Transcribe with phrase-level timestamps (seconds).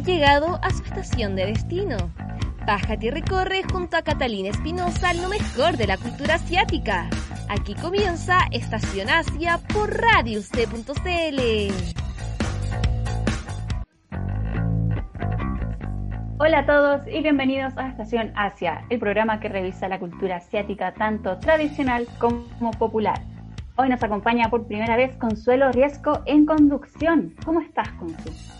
[0.00, 1.96] llegado a su estación de destino.
[2.66, 7.08] Bájate y recorre junto a Catalina Espinosa lo mejor de la cultura asiática.
[7.48, 11.40] Aquí comienza Estación Asia por radioc.cl.
[16.40, 20.94] Hola a todos y bienvenidos a Estación Asia, el programa que revisa la cultura asiática
[20.94, 23.20] tanto tradicional como popular.
[23.76, 27.34] Hoy nos acompaña por primera vez Consuelo Riesco en conducción.
[27.44, 28.57] ¿Cómo estás, Consuelo?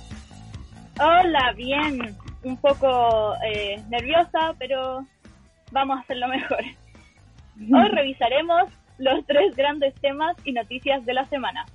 [1.00, 2.16] Hola, bien.
[2.42, 5.06] Un poco eh, nerviosa, pero
[5.70, 6.58] vamos a hacerlo mejor.
[7.72, 8.64] Hoy revisaremos
[8.98, 11.66] los tres grandes temas y noticias de la semana.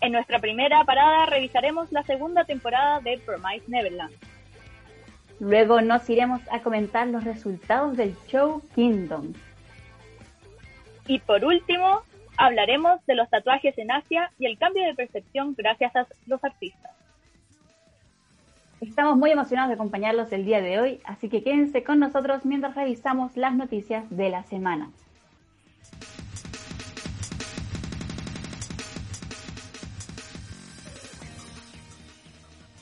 [0.00, 4.14] En nuestra primera parada revisaremos la segunda temporada de Promise Neverland.
[5.40, 9.34] Luego nos iremos a comentar los resultados del show Kingdom.
[11.06, 12.02] Y por último,
[12.38, 16.99] hablaremos de los tatuajes en Asia y el cambio de percepción gracias a los artistas.
[18.80, 22.74] Estamos muy emocionados de acompañarlos el día de hoy, así que quédense con nosotros mientras
[22.74, 24.90] revisamos las noticias de la semana.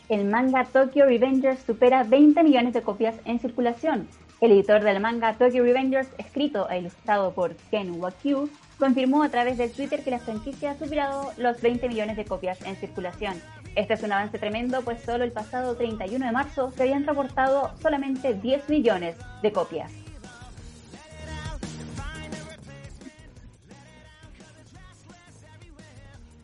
[0.09, 4.07] El manga Tokyo Revengers supera 20 millones de copias en circulación.
[4.41, 9.59] El editor del manga Tokyo Revengers, escrito e ilustrado por Ken Wakyu, confirmó a través
[9.59, 13.35] de Twitter que la franquicia ha superado los 20 millones de copias en circulación.
[13.79, 17.71] Este es un avance tremendo, pues solo el pasado 31 de marzo se habían reportado
[17.81, 19.93] solamente 10 millones de copias.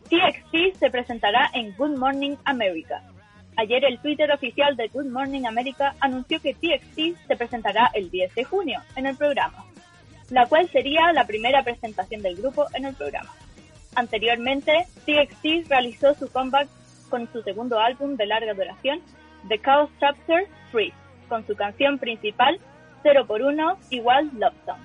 [0.09, 3.03] TXT se presentará en Good Morning America.
[3.57, 8.33] Ayer el Twitter oficial de Good Morning America anunció que TXT se presentará el 10
[8.33, 9.65] de junio en el programa
[10.29, 13.31] la cual sería la primera presentación del grupo en el programa.
[13.93, 16.67] Anteriormente, TXT realizó su comeback
[17.09, 19.01] con su segundo álbum de larga duración,
[19.47, 20.93] The Chaos Chapter 3,
[21.29, 22.59] con su canción principal
[23.03, 24.79] 0 por 1 igual Love Song.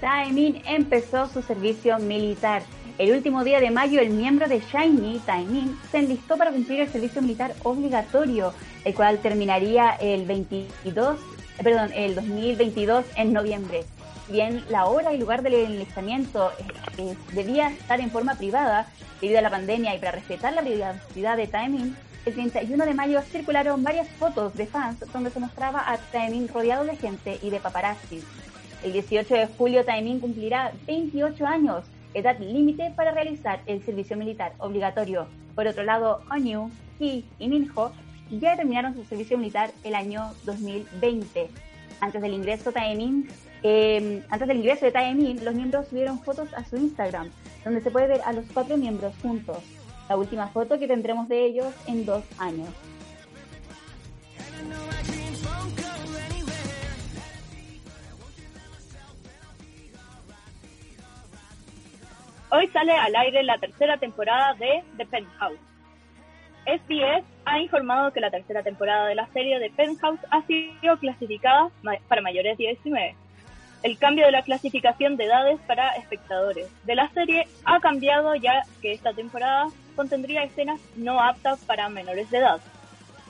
[0.00, 2.62] Taemin empezó su servicio militar
[2.98, 6.88] el último día de mayo, el miembro de Shiny, Taemin, se enlistó para cumplir el
[6.88, 8.52] servicio militar obligatorio,
[8.84, 11.16] el cual terminaría el 22,
[11.62, 13.84] perdón, el 2022 en noviembre.
[14.30, 16.50] Bien, la hora y lugar del enlistamiento
[16.98, 18.86] eh, debía estar en forma privada
[19.22, 21.96] debido a la pandemia y para respetar la privacidad de Taemin,
[22.26, 26.84] el 31 de mayo circularon varias fotos de fans donde se mostraba a Taemin rodeado
[26.84, 28.22] de gente y de paparazzi.
[28.84, 34.52] El 18 de julio Taemin cumplirá 28 años edad límite para realizar el servicio militar
[34.58, 35.26] obligatorio.
[35.54, 37.92] Por otro lado, Onyu, Ki y Minho
[38.30, 41.48] ya terminaron su servicio militar el año 2020.
[42.00, 43.28] Antes del ingreso Taemin,
[43.62, 47.30] em, antes del ingreso de Taemin, los miembros subieron fotos a su Instagram,
[47.64, 49.58] donde se puede ver a los cuatro miembros juntos.
[50.08, 52.68] La última foto que tendremos de ellos en dos años.
[62.50, 65.58] Hoy sale al aire la tercera temporada de The Penthouse.
[66.64, 71.70] SBS ha informado que la tercera temporada de la serie de Penthouse ha sido clasificada
[72.08, 73.14] para mayores de 19.
[73.82, 78.64] El cambio de la clasificación de edades para espectadores de la serie ha cambiado ya
[78.82, 82.60] que esta temporada contendría escenas no aptas para menores de edad.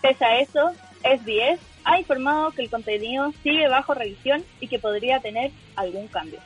[0.01, 0.73] Pese a eso,
[1.03, 6.41] SBS ha informado que el contenido sigue bajo revisión y que podría tener algún cambio.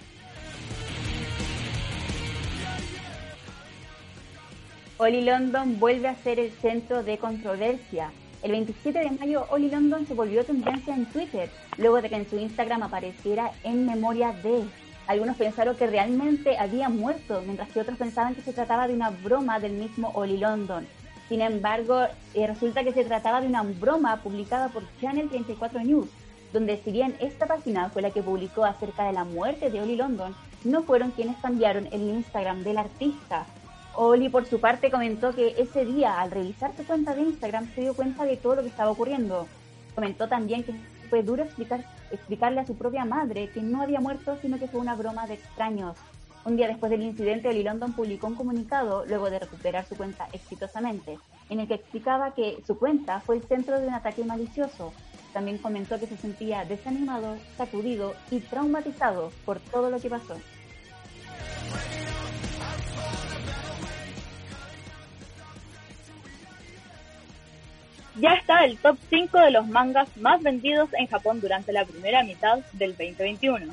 [4.98, 8.10] Oli London vuelve a ser el centro de controversia.
[8.42, 11.48] El 27 de mayo, Oli London se volvió tendencia en Twitter,
[11.78, 14.64] luego de que en su Instagram apareciera en memoria de.
[15.06, 19.10] Algunos pensaron que realmente había muerto, mientras que otros pensaban que se trataba de una
[19.10, 20.88] broma del mismo Oli London.
[21.28, 26.08] Sin embargo, eh, resulta que se trataba de una broma publicada por Channel 34 News,
[26.52, 29.94] donde si bien esta página fue la que publicó acerca de la muerte de Oli
[29.94, 30.34] London,
[30.64, 33.46] no fueron quienes cambiaron el Instagram del artista.
[33.94, 37.82] Oli, por su parte, comentó que ese día, al revisar su cuenta de Instagram, se
[37.82, 39.46] dio cuenta de todo lo que estaba ocurriendo.
[39.94, 40.74] Comentó también que
[41.10, 44.80] fue duro explicar, explicarle a su propia madre que no había muerto, sino que fue
[44.80, 45.96] una broma de extraños.
[46.44, 50.26] Un día después del incidente, Oli London publicó un comunicado, luego de recuperar su cuenta
[50.32, 51.18] exitosamente,
[51.50, 54.92] en el que explicaba que su cuenta fue el centro de un ataque malicioso.
[55.34, 60.36] También comentó que se sentía desanimado, sacudido y traumatizado por todo lo que pasó.
[68.16, 72.22] Ya está el top 5 de los mangas más vendidos en Japón durante la primera
[72.22, 73.72] mitad del 2021.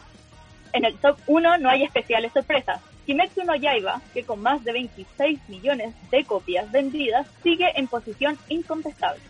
[0.74, 4.72] En el top 1 no hay especiales sorpresas, Kimetsu no Yaiba, que con más de
[4.72, 9.24] 26 millones de copias vendidas, sigue en posición incontestable.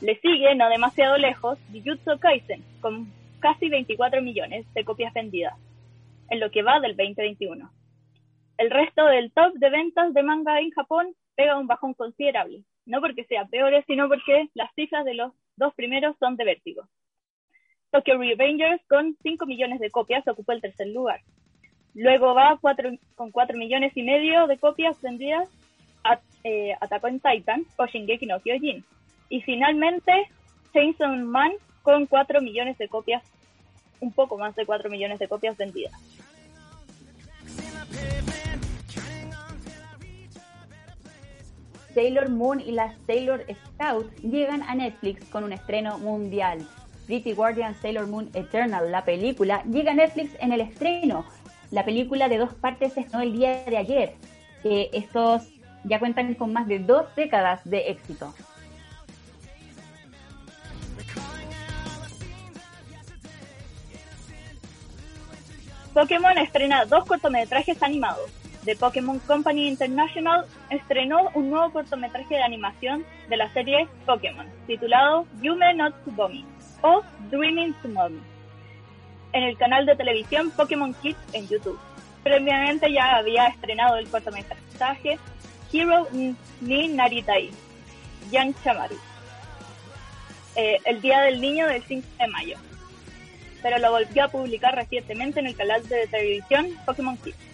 [0.00, 5.54] Le sigue, no demasiado lejos, Jujutsu Kaisen, con casi 24 millones de copias vendidas,
[6.30, 7.70] en lo que va del 2021.
[8.56, 13.00] El resto del top de ventas de manga en Japón pega un bajón considerable, no
[13.00, 16.88] porque sea peores, sino porque las cifras de los dos primeros son de vértigo.
[17.90, 21.20] Tokyo Revengers con 5 millones de copias ocupó el tercer lugar.
[21.94, 22.58] Luego va
[23.14, 25.48] con 4 millones y medio de copias vendidas
[26.04, 28.84] a eh, Attack on Titan o Shingeki no Kyojin.
[29.28, 30.12] Y finalmente
[30.72, 31.52] Chainsaw Man
[31.82, 33.22] con 4 millones de copias,
[34.00, 35.92] un poco más de 4 millones de copias vendidas.
[41.98, 46.64] Sailor Moon y las Sailor Scouts llegan a Netflix con un estreno mundial.
[47.08, 51.24] Pretty Guardian Sailor Moon Eternal, la película, llega a Netflix en el estreno.
[51.72, 54.14] La película de dos partes se estrenó el día de ayer.
[54.62, 55.48] estos
[55.82, 58.32] ya cuentan con más de dos décadas de éxito.
[65.92, 68.37] Pokémon estrena dos cortometrajes animados.
[68.68, 75.24] The Pokémon Company International estrenó un nuevo cortometraje de animación de la serie Pokémon, titulado
[75.40, 76.44] Yume no Tsubomi
[76.82, 77.00] o
[77.30, 78.20] Dreaming Tsubomi,
[79.32, 81.80] en el canal de televisión Pokémon Kids en YouTube.
[82.22, 85.18] Previamente ya había estrenado el cortometraje
[85.72, 86.06] Hero
[86.60, 87.48] ni Naritai,
[88.30, 88.98] Yang Chamaru,
[90.56, 92.58] eh, el Día del Niño del 5 de mayo
[93.62, 97.47] pero lo volvió a publicar recientemente en el canal de televisión Pokémon Kids.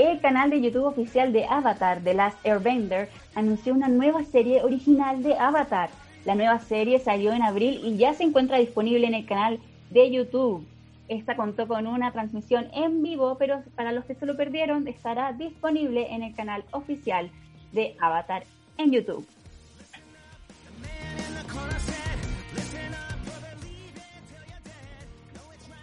[0.00, 5.22] El canal de YouTube oficial de Avatar, The Last Airbender, anunció una nueva serie original
[5.22, 5.90] de Avatar.
[6.24, 9.60] La nueva serie salió en abril y ya se encuentra disponible en el canal
[9.90, 10.66] de YouTube.
[11.08, 15.34] Esta contó con una transmisión en vivo, pero para los que se lo perdieron, estará
[15.34, 17.30] disponible en el canal oficial
[17.72, 18.44] de Avatar
[18.78, 19.28] en YouTube.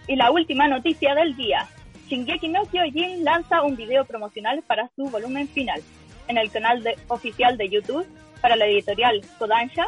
[0.07, 1.69] Y la última noticia del día.
[2.09, 5.81] Shingeki no Kyojin lanza un video promocional para su volumen final.
[6.29, 8.07] En el canal oficial de YouTube,
[8.41, 9.87] para la editorial Kodansha,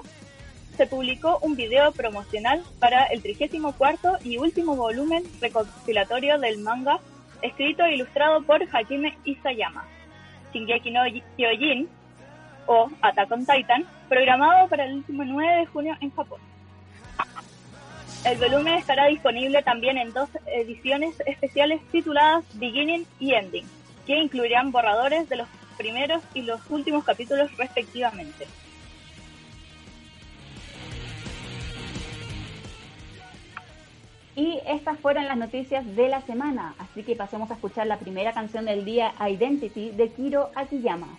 [0.75, 6.99] se publicó un video promocional para el 34 y último volumen recopilatorio del manga,
[7.41, 9.85] escrito e ilustrado por Hajime Isayama.
[10.53, 11.01] Shingeki no
[11.37, 11.87] Kyojin
[12.65, 16.48] o Attack on Titan, programado para el último 9 de junio en Japón.
[18.25, 23.65] El volumen estará disponible también en dos ediciones especiales tituladas Beginning y Ending,
[24.05, 28.45] que incluirán borradores de los primeros y los últimos capítulos respectivamente.
[34.35, 38.33] Y estas fueron las noticias de la semana, así que pasemos a escuchar la primera
[38.33, 41.17] canción del día, Identity, de Kiro Akiyama.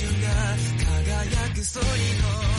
[0.00, 0.08] が
[0.80, 2.51] 輝くそりの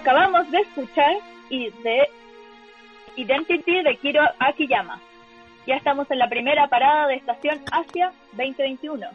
[0.00, 1.12] Acabamos de escuchar
[1.50, 2.08] y de
[3.16, 4.98] Identity de Kiro Akiyama.
[5.66, 9.06] Ya estamos en la primera parada de Estación Asia 2021.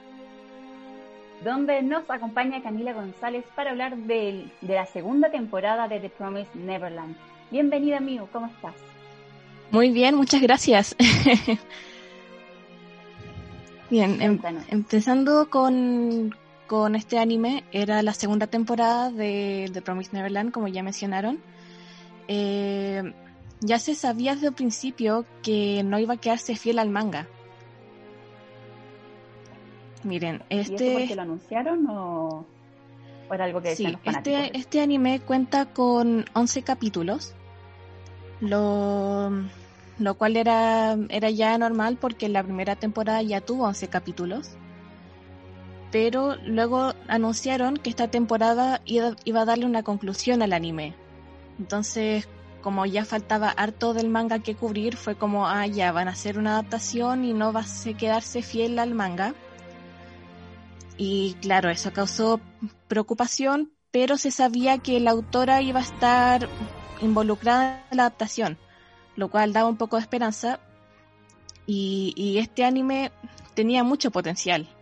[1.43, 7.15] Donde nos acompaña Camila González para hablar de, la segunda temporada de The Promised Neverland.
[7.49, 8.75] Bienvenida, amigo, ¿cómo estás?
[9.71, 10.95] Muy bien, muchas gracias.
[13.89, 14.39] bien, em,
[14.69, 16.35] empezando con,
[16.67, 21.39] con este anime era la segunda temporada de The Promised Neverland, como ya mencionaron.
[22.27, 23.13] Eh,
[23.61, 27.27] ya se sabía desde el principio que no iba a quedarse fiel al manga.
[30.03, 30.87] Miren, este...
[30.87, 32.45] ¿Y porque lo anunciaron o,
[33.31, 37.33] era algo que sí, este, este anime cuenta con 11 capítulos,
[38.39, 39.31] lo,
[39.97, 44.55] lo cual era, era ya normal porque la primera temporada ya tuvo 11 capítulos
[45.95, 50.93] pero luego anunciaron que esta temporada iba a darle una conclusión al anime.
[51.57, 52.27] Entonces,
[52.61, 56.37] como ya faltaba harto del manga que cubrir, fue como, ah, ya, van a hacer
[56.37, 59.35] una adaptación y no va a quedarse fiel al manga.
[60.97, 62.41] Y claro, eso causó
[62.89, 66.49] preocupación, pero se sabía que la autora iba a estar
[66.99, 68.57] involucrada en la adaptación,
[69.15, 70.59] lo cual daba un poco de esperanza.
[71.65, 73.13] Y, y este anime
[73.53, 74.74] tenía mucho potencial.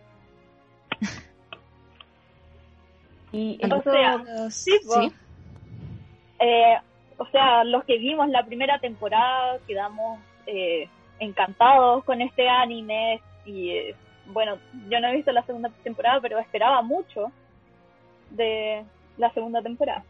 [3.32, 4.78] Y o sea, sí,
[6.38, 6.76] eh,
[7.18, 13.70] o sea, los que vimos la primera temporada quedamos eh, encantados con este anime y
[13.70, 13.96] eh,
[14.26, 14.58] bueno,
[14.88, 17.30] yo no he visto la segunda temporada, pero esperaba mucho
[18.30, 18.84] de
[19.18, 20.04] la segunda temporada.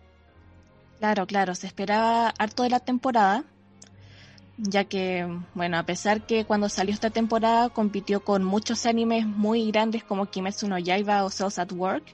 [0.98, 3.44] Claro, claro, se esperaba harto de la temporada,
[4.56, 9.70] ya que, bueno, a pesar que cuando salió esta temporada compitió con muchos animes muy
[9.70, 12.04] grandes como Kimetsu no Yaiba o Cells at Work,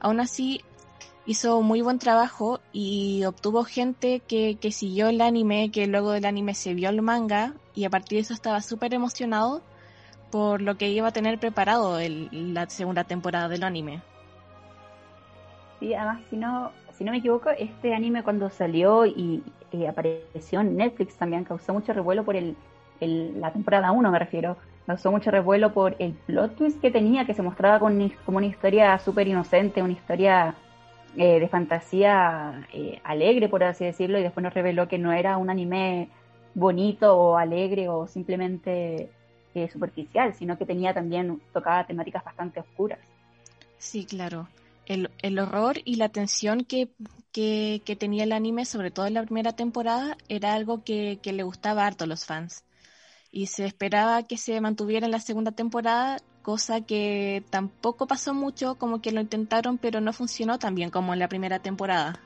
[0.00, 0.62] Aún así,
[1.26, 6.24] hizo muy buen trabajo y obtuvo gente que, que siguió el anime, que luego del
[6.24, 9.60] anime se vio el manga y a partir de eso estaba súper emocionado
[10.30, 14.00] por lo que iba a tener preparado el, la segunda temporada del anime.
[15.80, 19.42] Sí, además, si no, si no me equivoco, este anime cuando salió y
[19.88, 22.56] apareció en Netflix también causó mucho revuelo por el,
[23.00, 27.34] la temporada 1, me refiero, causó mucho revuelo por el plot twist que tenía, que
[27.34, 30.54] se mostraba como una historia súper inocente, una historia
[31.16, 35.36] eh, de fantasía eh, alegre, por así decirlo, y después nos reveló que no era
[35.38, 36.08] un anime
[36.54, 39.10] bonito o alegre o simplemente
[39.54, 43.00] eh, superficial, sino que tenía también, tocaba temáticas bastante oscuras.
[43.78, 44.48] Sí, claro.
[44.86, 46.88] El, el horror y la tensión que,
[47.32, 51.86] que, tenía el anime, sobre todo en la primera temporada, era algo que, le gustaba
[51.86, 52.64] harto a los fans
[53.32, 58.76] y se esperaba que se mantuviera en la segunda temporada, cosa que tampoco pasó mucho,
[58.76, 62.20] como que lo intentaron, pero no funcionó tan bien como en la primera temporada.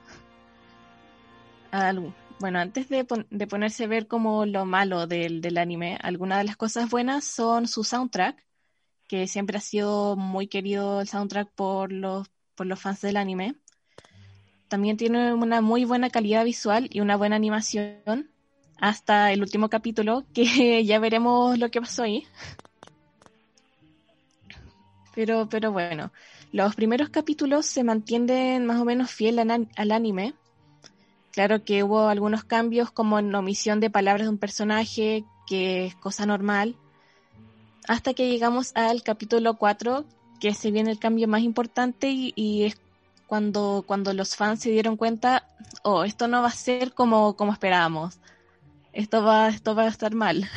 [2.40, 6.56] bueno, antes de, ponerse a ver como lo malo del, del anime, algunas de las
[6.56, 8.44] cosas buenas son su soundtrack,
[9.08, 13.56] que siempre ha sido muy querido el soundtrack por los, por los fans del anime.
[14.75, 18.28] También tiene una muy buena calidad visual y una buena animación
[18.76, 22.26] hasta el último capítulo, que ya veremos lo que pasó ahí.
[25.14, 26.11] Pero, pero bueno,
[26.50, 30.35] los primeros capítulos se mantienen más o menos fiel al, anime.
[31.31, 35.95] Claro que hubo algunos cambios como en omisión de palabras de un personaje, que es
[35.95, 36.75] cosa normal.
[37.87, 40.04] Hasta que llegamos al capítulo 4,
[40.40, 42.76] que se viene el cambio más importante y, y es
[43.26, 45.49] cuando, cuando los fans se dieron cuenta,
[45.83, 48.21] oh, esto no va a ser como, como esperábamos
[48.95, 50.49] esto va, esto va a estar mal.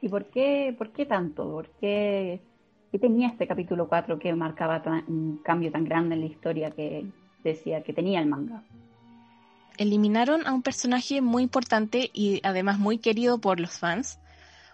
[0.00, 1.50] ¿Y por qué, por qué tanto?
[1.50, 2.40] ¿Por qué,
[3.00, 7.06] tenía este capítulo 4 que marcaba un cambio tan grande en la historia que
[7.42, 8.62] decía que tenía el manga?
[9.76, 14.18] eliminaron a un personaje muy importante y además muy querido por los fans,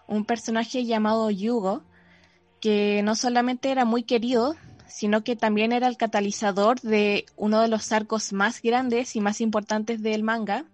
[0.07, 1.83] un personaje llamado Yugo,
[2.59, 4.55] que no solamente era muy querido,
[4.87, 9.41] sino que también era el catalizador de uno de los arcos más grandes y más
[9.41, 10.65] importantes del manga,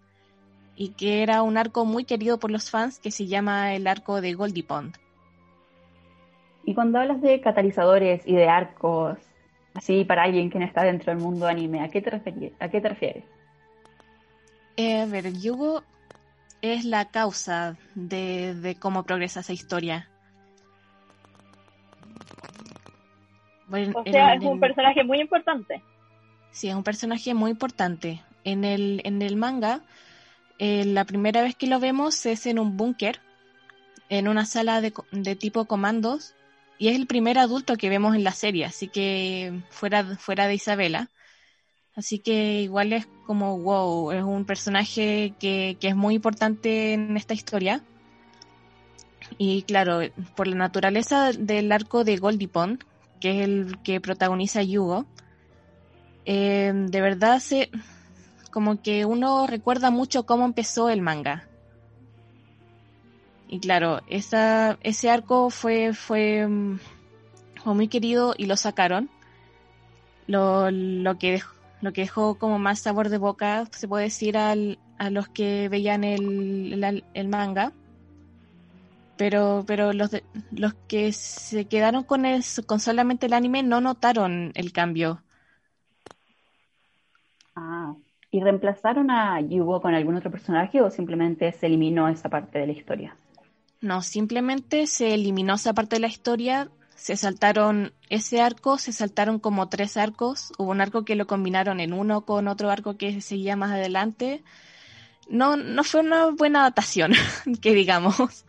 [0.76, 4.20] y que era un arco muy querido por los fans que se llama el arco
[4.20, 4.96] de Goldie Pond.
[6.64, 9.18] Y cuando hablas de catalizadores y de arcos,
[9.74, 12.52] así para alguien que no está dentro del mundo anime, ¿a qué te refieres?
[12.60, 13.24] ¿A qué te refieres?
[14.76, 15.82] Eh, a ver, Yugo
[16.62, 20.08] es la causa de, cómo progresa esa historia.
[23.70, 25.82] O sea, es un personaje muy importante.
[26.50, 28.22] Sí, es un personaje muy importante.
[28.44, 29.82] En el, en el manga,
[30.58, 33.20] eh, la primera vez que lo vemos es en un búnker,
[34.08, 36.34] en una sala de, de, tipo comandos,
[36.78, 40.54] y es el primer adulto que vemos en la serie, así que fuera, fuera de
[40.54, 41.10] Isabela.
[41.94, 47.34] Así que igual es como, wow, es un personaje que, es muy importante en esta
[47.34, 47.82] historia.
[49.38, 50.00] Y claro,
[50.34, 52.84] por la naturaleza del arco de Goldie Pond,
[53.20, 55.06] que es el que protagoniza Yugo,
[56.24, 57.70] eh, de verdad se,
[58.50, 61.46] como que uno recuerda mucho cómo empezó el manga.
[63.48, 66.48] Y claro, esa, ese arco fue, fue,
[67.62, 69.10] fue muy querido y lo sacaron.
[70.26, 74.36] Lo, lo que dejó, lo que dejó como más sabor de boca, se puede decir,
[74.36, 77.72] al, a los que veían el, el, manga.
[79.20, 80.16] Pero, pero los,
[80.50, 85.22] los que se quedaron con, el, con solamente el anime no notaron el cambio.
[87.54, 87.94] Ah,
[88.30, 92.68] ¿y reemplazaron a Yugo con algún otro personaje o simplemente se eliminó esa parte de
[92.68, 93.14] la historia?
[93.82, 99.38] No, simplemente se eliminó esa parte de la historia se saltaron ese arco, se saltaron
[99.38, 100.50] como tres arcos.
[100.56, 104.44] Hubo un arco que lo combinaron en uno con otro arco que seguía más adelante.
[105.28, 107.12] No, no fue una buena adaptación,
[107.60, 108.46] que digamos.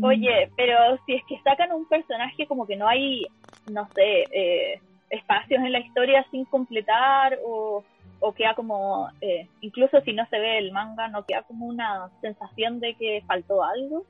[0.00, 3.26] Oye, pero si es que sacan un personaje como que no hay,
[3.66, 7.84] no sé, eh, espacios en la historia sin completar o,
[8.20, 12.08] o queda como, eh, incluso si no se ve el manga, no queda como una
[12.20, 14.06] sensación de que faltó algo.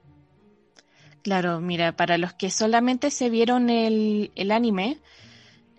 [1.22, 4.98] Claro, mira, para los que solamente se vieron el, el anime,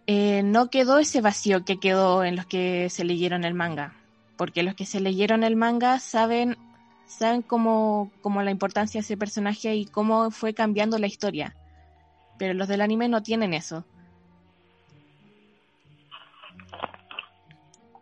[0.08, 3.94] eh, no quedó ese vacío que quedó en los que se leyeron el manga,
[4.38, 6.58] porque los que se leyeron el manga saben
[7.18, 11.56] saben cómo, cómo la importancia de ese personaje y cómo fue cambiando la historia,
[12.38, 13.86] pero los del anime no tienen eso.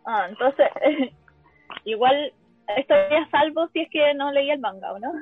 [0.04, 0.66] Ah, entonces,
[1.84, 2.32] igual
[2.76, 5.12] estaría salvo si es que no leía el manga, ¿o no?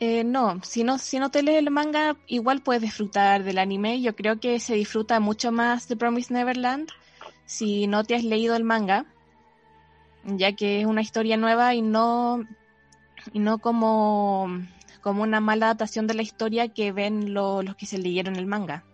[0.00, 4.00] Eh, no, si no, si no te lees el manga, igual puedes disfrutar del anime.
[4.00, 6.90] Yo creo que se disfruta mucho más de Promise Neverland
[7.46, 9.06] si no te has leído el manga,
[10.26, 12.42] ya que es una historia nueva y no,
[13.32, 14.48] y no como,
[15.00, 18.84] como una mala adaptación de la historia que ven los que se leyeron el manga.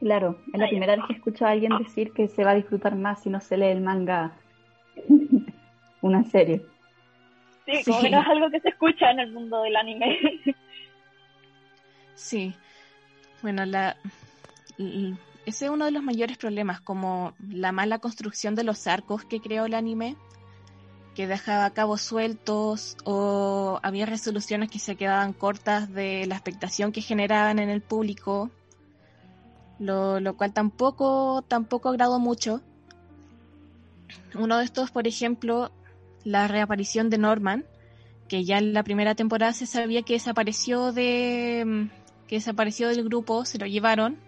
[0.00, 2.94] Claro, es la primera vez que escucho a alguien decir que se va a disfrutar
[2.94, 4.32] más si no se lee el manga
[6.02, 6.62] una serie.
[7.66, 10.18] Sí, como no es algo que se escucha en el mundo del anime.
[12.16, 12.54] Sí.
[13.42, 13.96] Bueno, la,
[15.46, 19.40] ese es uno de los mayores problemas, como la mala construcción de los arcos que
[19.40, 20.16] creó el anime,
[21.14, 27.00] que dejaba cabos sueltos o había resoluciones que se quedaban cortas de la expectación que
[27.00, 28.50] generaban en el público,
[29.78, 32.60] lo, lo cual tampoco, tampoco agradó mucho.
[34.34, 35.70] Uno de estos, por ejemplo,
[36.24, 37.64] la reaparición de Norman,
[38.28, 41.88] que ya en la primera temporada se sabía que desapareció de
[42.26, 44.18] que desapareció del grupo, se lo llevaron.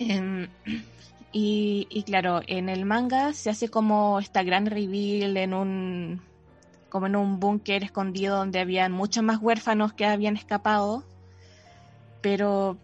[0.00, 0.48] Em,
[1.32, 6.20] y, y, claro, en el manga se hace como esta gran reveal en un
[6.88, 11.04] como en un búnker escondido donde habían muchos más huérfanos que habían escapado.
[12.20, 12.76] Pero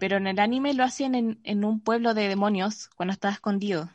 [0.00, 3.88] pero en el anime lo hacen en, en un pueblo de demonios cuando estaba escondido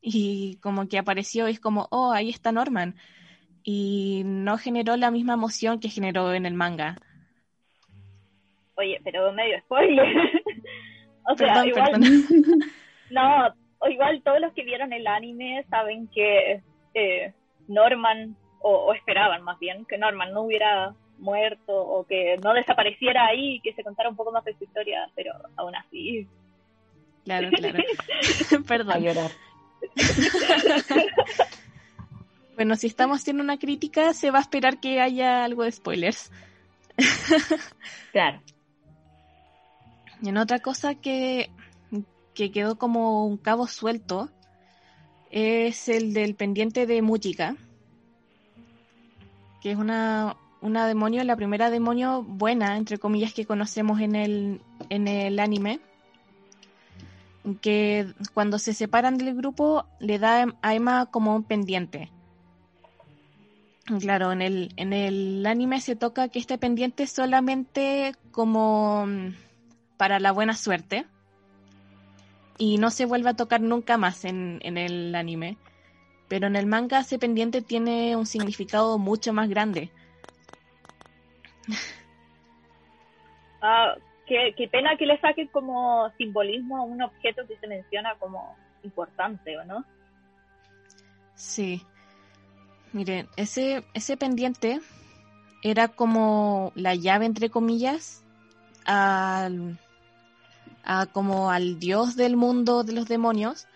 [0.00, 2.96] y como que apareció y es como, oh, ahí está Norman.
[3.62, 6.96] Y no generó la misma emoción que generó en el manga.
[8.76, 10.06] Oye, pero medio spoiler.
[11.32, 12.00] O sea, igual.
[13.10, 13.54] no,
[13.88, 16.62] igual todos los que vieron el anime saben que
[16.94, 17.32] eh,
[17.68, 23.56] Norman, o, esperaban más bien, que Norman no hubiera muerto o que no desapareciera ahí
[23.56, 26.26] y que se contara un poco más de su historia, pero aún así.
[27.24, 27.78] Claro, claro.
[28.66, 28.96] Perdón.
[28.96, 29.30] A llorar.
[32.56, 36.30] bueno, si estamos haciendo una crítica, se va a esperar que haya algo de spoilers.
[38.12, 38.40] claro.
[40.22, 41.50] Y en otra cosa que,
[42.34, 44.30] que quedó como un cabo suelto
[45.30, 47.56] es el del pendiente de Mujica,
[49.62, 54.60] que es una, una demonio, la primera demonio buena, entre comillas, que conocemos en el,
[54.88, 55.80] en el anime,
[57.60, 62.10] que cuando se separan del grupo le da a Emma como un pendiente.
[63.98, 69.06] Claro, en el, en el anime se toca que este pendiente solamente como
[70.00, 71.04] para la buena suerte
[72.56, 75.58] y no se vuelve a tocar nunca más en, en el anime.
[76.26, 79.90] Pero en el manga ese pendiente tiene un significado mucho más grande.
[83.62, 83.94] Ah,
[84.26, 88.56] qué, qué pena que le saquen como simbolismo a un objeto que se menciona como
[88.82, 89.84] importante, ¿o no?
[91.34, 91.82] Sí.
[92.94, 94.80] Miren, ese, ese pendiente
[95.62, 98.24] era como la llave, entre comillas,
[98.86, 99.78] al,
[100.84, 103.66] a como al dios del mundo de los demonios,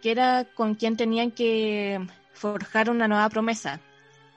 [0.00, 3.80] que era con quien tenían que forjar una nueva promesa,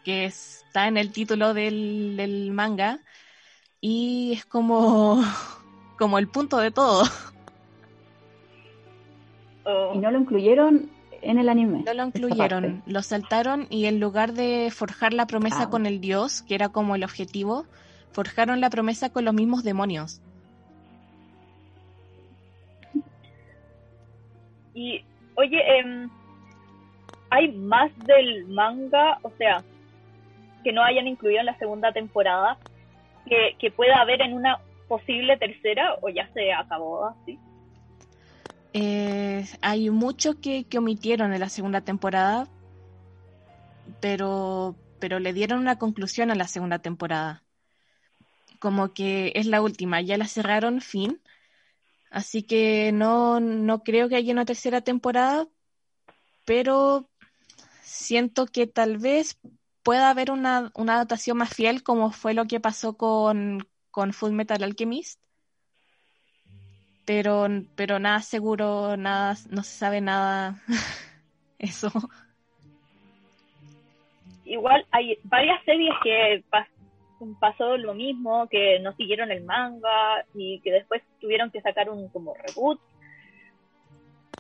[0.04, 3.00] que está en el título del, del manga,
[3.82, 5.22] y es como,
[5.98, 7.04] como el punto de todo.
[9.66, 9.92] Oh.
[9.96, 11.84] Y no lo incluyeron en el anime.
[11.86, 15.70] No lo incluyeron, lo saltaron y en lugar de forjar la promesa Ah.
[15.70, 17.66] con el dios, que era como el objetivo,
[18.12, 20.22] forjaron la promesa con los mismos demonios.
[24.76, 25.04] Y,
[25.36, 26.10] oye, em,
[27.32, 29.64] ¿hay más del manga, o sea,
[30.64, 32.60] que no hayan incluido en la segunda temporada,
[33.26, 37.40] que, pueda haber en una posible tercera o ya se acabó así?
[38.74, 42.48] Eh, hay mucho que, que omitieron en la segunda temporada,
[44.02, 47.44] pero, pero le dieron una conclusión a la segunda temporada.
[48.60, 51.22] Como que es la última, ya la cerraron, fin.
[52.16, 55.48] Así que no, no creo que haya una tercera temporada,
[56.46, 57.10] pero
[57.82, 59.38] siento que tal vez
[59.84, 64.32] pueda haber una, una adaptación más fiel como fue lo que pasó con, con Full
[64.32, 65.20] Metal Alchemist
[67.06, 70.56] pero, pero nada seguro, nada, no se sabe nada.
[71.60, 71.92] Eso.
[74.44, 76.44] Igual hay varias series que
[77.40, 82.10] pasó lo mismo, que no siguieron el manga y que después tuvieron que sacar un
[82.10, 82.80] como reboot.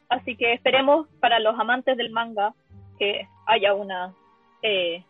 [0.09, 2.53] Así que esperemos para los amantes del manga
[2.99, 4.13] que haya una
[4.61, 5.03] eh,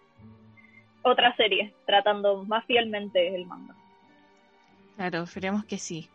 [1.03, 3.75] otra serie tratando más fielmente el manga.
[4.95, 6.09] Claro, esperemos que sí.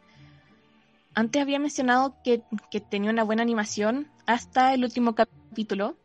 [1.14, 5.96] Antes había mencionado que, que tenía una buena animación hasta el último capítulo.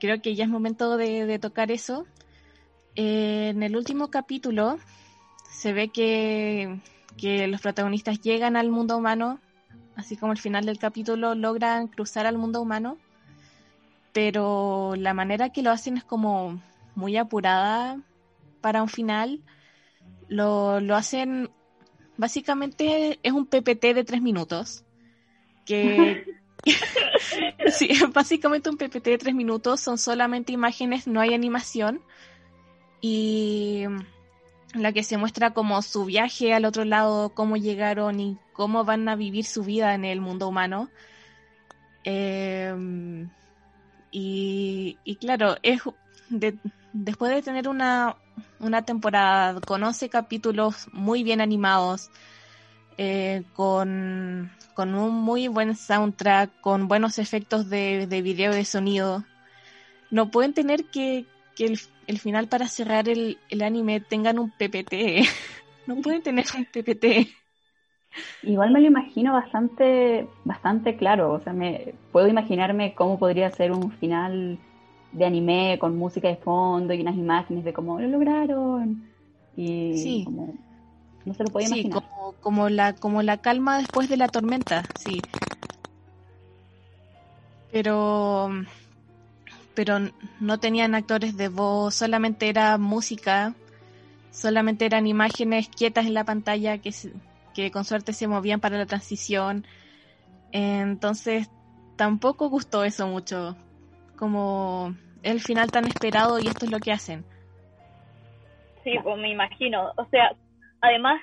[0.00, 2.06] Creo que ya es momento de, de tocar eso.
[2.96, 4.78] Eh, en el último capítulo
[5.50, 6.80] se ve que,
[7.16, 9.40] que los protagonistas llegan al mundo humano,
[9.96, 12.98] así como al final del capítulo logran cruzar al mundo humano,
[14.12, 16.60] pero la manera que lo hacen es como
[16.94, 18.00] muy apurada
[18.60, 19.40] para un final.
[20.28, 21.50] Lo, lo hacen
[22.16, 24.84] Básicamente es un PPT de tres minutos.
[25.64, 26.24] Que.
[27.68, 29.80] sí, básicamente un PPT de tres minutos.
[29.80, 32.00] Son solamente imágenes, no hay animación.
[33.06, 33.84] Y
[34.72, 39.06] la que se muestra como su viaje al otro lado, cómo llegaron y cómo van
[39.10, 40.88] a vivir su vida en el mundo humano.
[42.04, 42.74] Eh,
[44.10, 45.82] y, claro, es
[46.30, 46.56] de-
[46.94, 48.16] después de tener una,
[48.58, 52.08] una temporada con 11 capítulos muy bien animados,
[52.96, 58.64] eh, con, con un muy buen soundtrack, con buenos efectos de, de video y de
[58.64, 59.24] sonido.
[60.10, 64.50] No pueden tener que, que el, el final para cerrar el, el anime tengan un
[64.50, 65.24] PPT.
[65.86, 67.28] No pueden tener un PPT.
[68.42, 71.32] Igual me lo imagino bastante, bastante claro.
[71.32, 74.58] O sea, me puedo imaginarme cómo podría ser un final
[75.12, 79.02] de anime con música de fondo y unas imágenes de cómo lo lograron.
[79.56, 80.22] Y Sí.
[80.24, 80.54] como,
[81.26, 82.02] no se lo puede Sí, imaginar.
[82.02, 85.24] como, como, la, como la calma después de la tormenta, sí.
[87.72, 88.50] Pero,
[89.74, 89.98] pero
[90.40, 93.54] no tenían actores de voz, solamente era música,
[94.30, 96.92] solamente eran imágenes quietas en la pantalla que,
[97.54, 99.66] que con suerte se movían para la transición.
[100.52, 101.50] Entonces,
[101.96, 103.56] tampoco gustó eso mucho,
[104.16, 107.24] como el final tan esperado y esto es lo que hacen.
[108.84, 109.92] Sí, pues me imagino.
[109.96, 110.36] O sea,
[110.80, 111.20] además,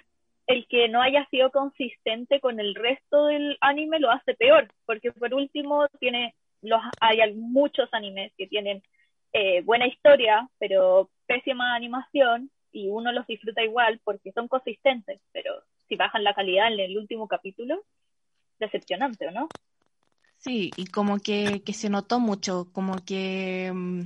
[0.47, 5.11] el que no haya sido consistente con el resto del anime lo hace peor, porque
[5.11, 8.83] por último tiene los hay muchos animes que tienen
[9.33, 15.63] eh, buena historia, pero pésima animación y uno los disfruta igual porque son consistentes, pero
[15.87, 17.83] si bajan la calidad en el último capítulo,
[18.59, 19.51] decepcionante, ¿o no?
[20.37, 24.01] Sí, y como que, que se notó mucho, como que, mm,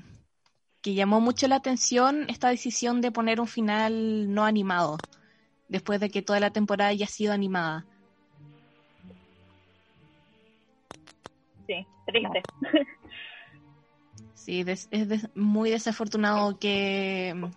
[0.82, 5.02] que llamó mucho la atención esta decisión de poner un final no animado,
[5.70, 7.86] después de que toda la temporada haya sido animada.
[11.68, 12.44] Sí, triste.
[14.34, 14.90] Sí, es
[15.34, 17.50] muy desafortunado que,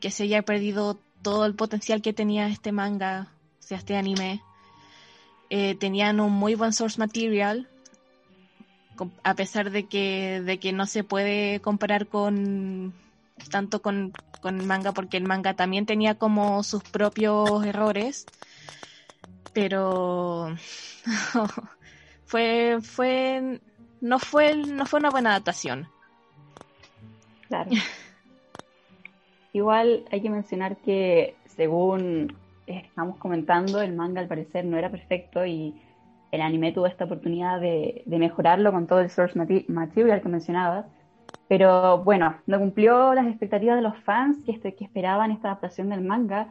[0.00, 4.42] que se haya perdido todo el potencial que tenía este manga, o sea, este anime.
[5.50, 7.68] Eh, tenían un muy buen source material,
[9.22, 12.94] a pesar de que, de que no se puede comparar con
[13.50, 18.28] tanto con, con el manga, porque el manga también tenía como sus propios errores,
[19.52, 20.56] pero
[22.24, 23.60] fue, fue,
[24.02, 25.88] no fue, no fue una buena adaptación.
[27.48, 27.70] Claro.
[29.54, 32.36] Igual hay que mencionar que según
[32.66, 35.80] estamos comentando, el manga al parecer no era perfecto y
[36.32, 39.38] el anime tuvo esta oportunidad de, mejorarlo con todo el source
[39.68, 40.86] material que mencionabas.
[41.48, 45.90] Pero bueno, no cumplió las expectativas de los fans que, este, que esperaban esta adaptación
[45.90, 46.48] del manga.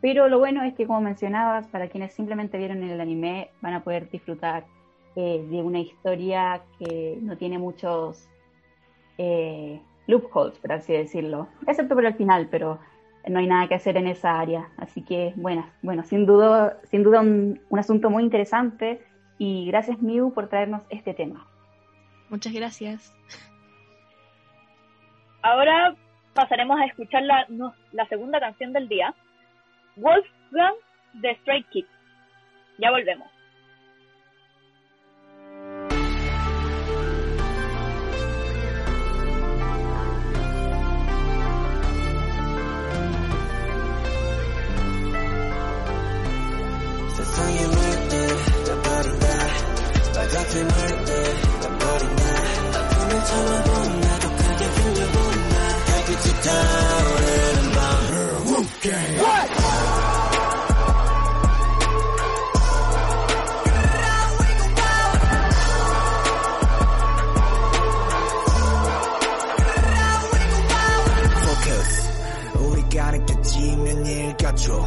[0.00, 3.82] Pero lo bueno es que, como mencionabas, para quienes simplemente vieron el anime, van a
[3.82, 4.64] poder disfrutar
[5.16, 8.28] eh, de una historia que no tiene muchos
[9.16, 12.78] eh, loopholes, por así decirlo, excepto por el final, pero
[13.26, 14.68] no hay nada que hacer en esa área.
[14.76, 19.02] Así que, bueno, bueno sin duda, sin duda un, asunto muy interesante
[19.38, 21.46] y gracias Miu por traernos este tema.
[22.28, 23.14] Muchas gracias.
[25.40, 25.94] Ahora
[26.34, 27.46] pasaremos a escuchar la,
[27.92, 29.14] la segunda canción del día,
[29.96, 30.74] Wolfgang
[31.14, 31.88] de Stray Kids.
[32.78, 33.35] Ya volvemos.
[50.28, 58.80] 같은 말들 떠버린 나 아픔을 참아본 나 독하게 불려본 나 달빛이 타오르는 밤 Girl, whoop,
[58.80, 59.18] gang.
[59.20, 59.96] What?
[73.58, 74.84] 있는 일 같죠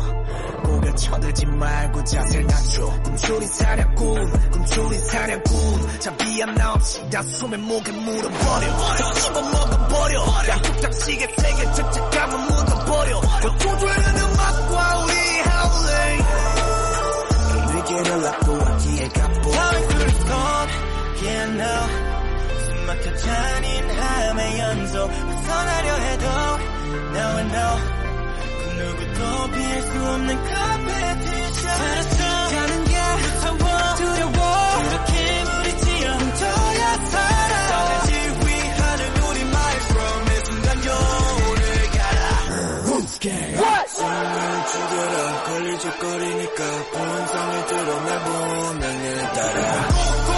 [0.63, 7.57] 고개 쳐들지 말고 자세를 낮춰 음, 꿈초리 사략꾼 꿈초리 사냥꾼 잡이 하나 없이 다 숨에
[7.57, 8.77] 목에 물어버려.
[8.77, 10.25] 다 씹어먹어버려.
[10.47, 13.21] 양쪽장식의 세계 착착함은 묻어버려.
[13.41, 16.23] 고조하는 음악과 우리 howling
[17.73, 18.09] 위기를
[19.49, 20.69] Coming through the storm
[21.23, 21.75] yeah no
[22.65, 26.25] 숨막혀 잔인 함의 연속 벗어나려 해도
[27.15, 27.75] now I know
[28.77, 32.28] 누구도 피할 수 없는 컴페티션 살
[45.79, 50.28] 걸리적거리니까 본성을 드러내고 명령을 따라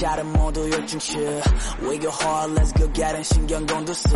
[0.00, 1.18] 차는 모두 열중치
[1.82, 4.08] We go hard, let's go getting 신경 곤두스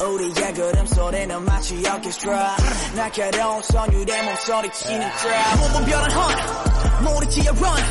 [0.00, 2.56] 우리의 그림 소리는 마치 orchestra
[2.94, 7.82] 날카로운 선율의 목소리 치는 trap 몸은 변한 헌 모르지에 run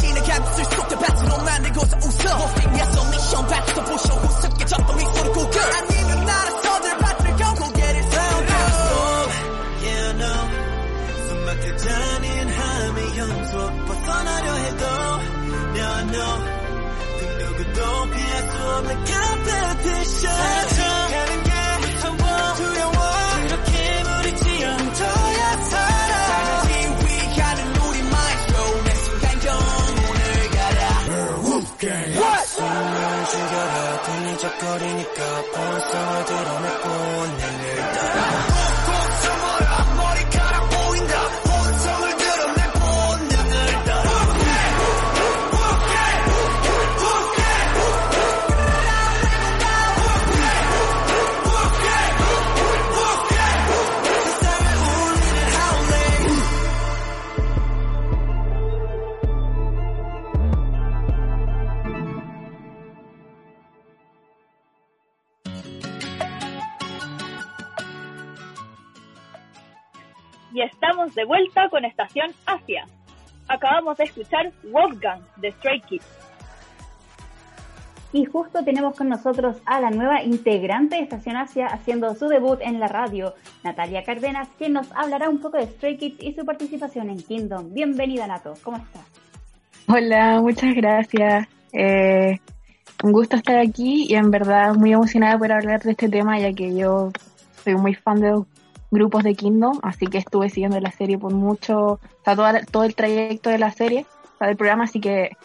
[0.00, 6.24] 진흙한 곳을 쏟아 밭으로 만들고서 웃어 모핑에서 미션 밖에서 부셔 우습게 접던 윗소리 구겨 아니면
[6.26, 9.30] 나를 서들 밭을 경고 get it sound good
[9.82, 10.32] Yeah, no
[11.28, 14.86] 숨 막혀 잔인함의 연속 벗어나려 해도
[15.74, 16.55] Yeah, no 누구도
[18.69, 20.76] I'm the competition.
[70.55, 72.85] Estamos de vuelta con Estación Asia.
[73.47, 76.05] Acabamos de escuchar Wolfgang de Stray Kids.
[78.13, 82.59] Y justo tenemos con nosotros a la nueva integrante de Estación Asia haciendo su debut
[82.61, 83.33] en la radio,
[83.63, 87.73] Natalia Cárdenas, quien nos hablará un poco de Stray Kids y su participación en Kingdom.
[87.73, 88.53] Bienvenida, Nato.
[88.63, 89.05] ¿Cómo estás?
[89.87, 91.47] Hola, muchas gracias.
[91.73, 92.39] Eh,
[93.03, 96.51] un gusto estar aquí y en verdad muy emocionada por hablar de este tema, ya
[96.53, 97.11] que yo
[97.63, 98.31] soy muy fan de
[98.91, 102.95] grupos de Kingdom, así que estuve siguiendo la serie por mucho, o sea, todo, el
[102.95, 105.35] trayecto de la serie, o sea, del programa, así que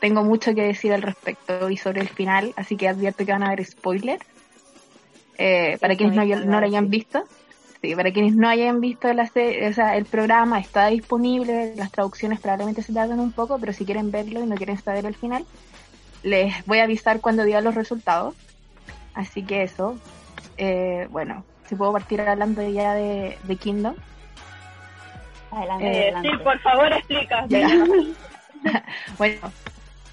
[0.00, 3.42] tengo mucho que decir al respecto y sobre el final, así que advierto que van
[3.42, 4.24] a haber spoilers.
[5.38, 7.24] Eh, para quienes no, no lo hayan visto,
[7.80, 11.90] sí, para quienes no hayan visto la serie, o sea, el programa está disponible, las
[11.90, 15.14] traducciones probablemente se tardan un poco, pero si quieren verlo y no quieren saber el
[15.14, 15.44] final,
[16.22, 18.34] les voy a avisar cuando diga los resultados.
[19.14, 19.96] Así que eso,
[20.56, 23.94] eh, bueno, si puedo partir hablando ya de, de Kingdom.
[25.50, 27.46] Adelante, eh, Sí, por favor, explica.
[29.16, 29.40] bueno,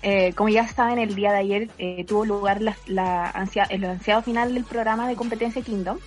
[0.02, 3.34] eh, como ya saben, el día de ayer eh, tuvo lugar la, la
[3.70, 5.98] el ansiado final del programa de competencia Kingdom,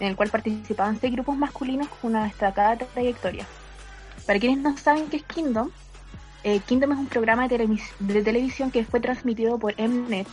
[0.00, 3.46] en el cual participaban seis grupos masculinos con una destacada trayectoria.
[4.26, 5.70] Para quienes no saben qué es Kingdom,
[6.42, 10.26] eh, Kingdom es un programa de, televisión que fue transmitido por Mnet,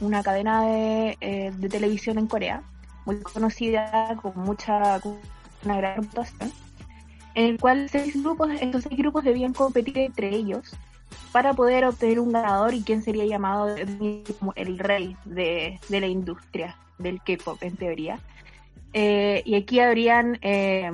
[0.00, 2.62] una cadena de, de, televisión en Corea,
[3.06, 5.00] muy conocida, con mucha
[5.64, 6.52] una gran reputación,
[7.34, 10.76] en el cual seis grupos, estos seis grupos debían competir entre ellos
[11.32, 17.20] para poder obtener un ganador y quien sería llamado el rey de, la industria del
[17.22, 18.20] K-pop en teoría.
[18.92, 20.90] Eh, y aquí habrían, eh,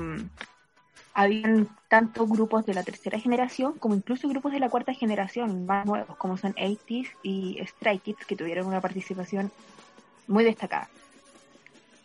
[1.14, 5.86] habían tanto grupos de la tercera generación como incluso grupos de la cuarta generación más
[5.86, 9.52] nuevos, como son 80 y Stray Kids, que tuvieron una participación
[10.26, 10.88] muy destacada.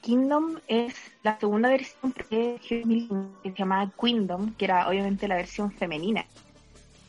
[0.07, 6.25] Kingdom es la segunda versión que se llamaba Queendom, que era obviamente la versión femenina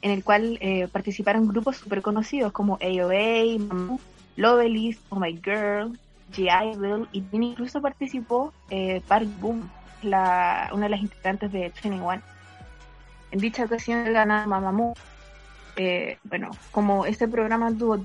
[0.02, 4.00] en el cual eh, participaron grupos súper conocidos como AOA, Mamu,
[4.34, 5.96] Lovelis, Oh My Girl,
[6.32, 9.70] G-Idol y incluso participó eh, Park Boom,
[10.02, 12.20] la, una de las integrantes de 21.
[13.30, 14.94] En dicha ocasión gana Mamamoo.
[15.76, 18.04] Eh, bueno, como este programa tuvo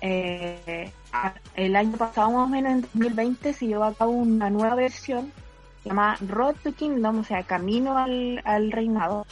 [0.00, 0.92] eh,
[1.54, 5.32] el año pasado más o menos en 2020 se llevó a cabo una nueva versión
[5.84, 9.26] llamada Road to Kingdom, o sea, Camino al, al Reinado,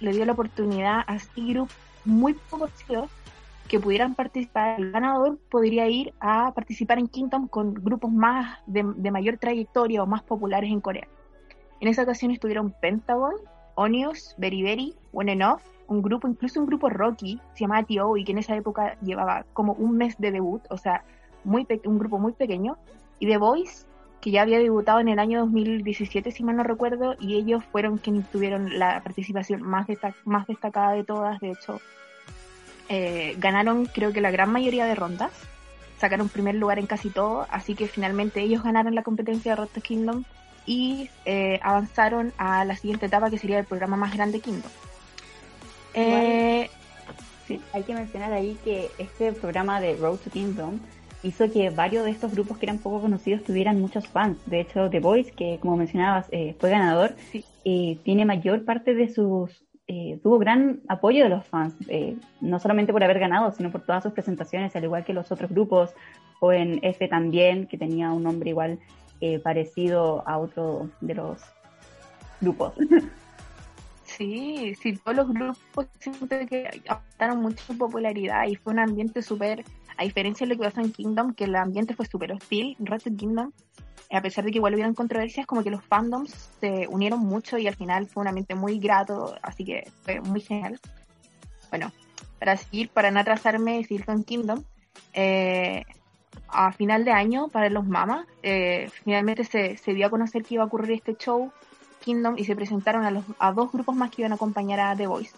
[0.00, 1.70] le dio la oportunidad a C-Group
[2.04, 2.68] muy poco
[3.68, 4.80] que pudieran participar.
[4.80, 10.06] El ganador podría ir a participar en Kingdom con grupos más de, mayor trayectoria o
[10.06, 11.08] más populares en Corea.
[11.80, 13.34] En esa ocasión estuvieron Pentagon,
[13.76, 18.16] Onios, Beriberi, One Enough, un grupo, incluso un grupo Rocky, se llamaba T.O.
[18.16, 21.04] y que en esa época llevaba como un mes de debut, o sea,
[21.44, 22.76] muy un grupo muy pequeño,
[23.20, 23.86] y The Voice,
[24.20, 27.98] que ya había debutado en el año 2017, si mal no recuerdo, y ellos fueron
[27.98, 31.38] quienes tuvieron la participación más, destacada de todas.
[31.40, 31.80] De hecho,
[32.88, 35.32] eh, ganaron creo que la gran mayoría de rondas,
[35.98, 39.82] sacaron primer lugar en casi todo, así que finalmente ellos ganaron la competencia de Road
[39.82, 40.24] Kingdom
[40.66, 44.70] y eh, avanzaron a la siguiente etapa que sería el programa más grande Kingdom.
[45.94, 46.68] Eh,
[47.46, 47.60] sí.
[47.72, 50.78] Hay que mencionar ahí que este programa de Road to Kingdom
[51.22, 54.38] hizo que varios de estos grupos que eran poco conocidos tuvieran muchos fans.
[54.46, 57.14] De hecho, The Voice, que como mencionabas eh, fue ganador,
[57.64, 59.62] eh, tiene mayor parte de sus...
[59.88, 61.74] Eh, tuvo gran apoyo de los fans,
[62.40, 65.48] no solamente por haber ganado, sino por todas sus presentaciones, al igual que los otros
[65.48, 65.94] grupos,
[66.40, 68.80] o en F también, que tenía un nombre igual
[69.42, 71.42] parecido a otro de los
[72.40, 72.74] grupos.
[74.04, 79.20] Sí, sí, todos los grupos siento que aumentaron mucho su popularidad y fue un ambiente
[79.20, 79.64] súper
[79.96, 83.16] a diferencia de lo que pasó en Kingdom, que el ambiente fue súper hostil, Ratchet
[83.16, 83.52] Kingdom,
[84.10, 87.66] a pesar de que igual hubieron controversias, como que los fandoms se unieron mucho y
[87.66, 90.78] al final fue un ambiente muy grato, así que fue muy genial.
[91.70, 91.92] Bueno,
[92.38, 94.62] para seguir, para no atrasarme, seguir con Kingdom,
[95.12, 95.84] eh,
[96.48, 100.54] a final de año, para los mamas, eh, finalmente se, se dio a conocer que
[100.54, 101.52] iba a ocurrir este show
[102.00, 104.96] Kingdom y se presentaron a, los, a dos grupos más que iban a acompañar a
[104.96, 105.32] The Voice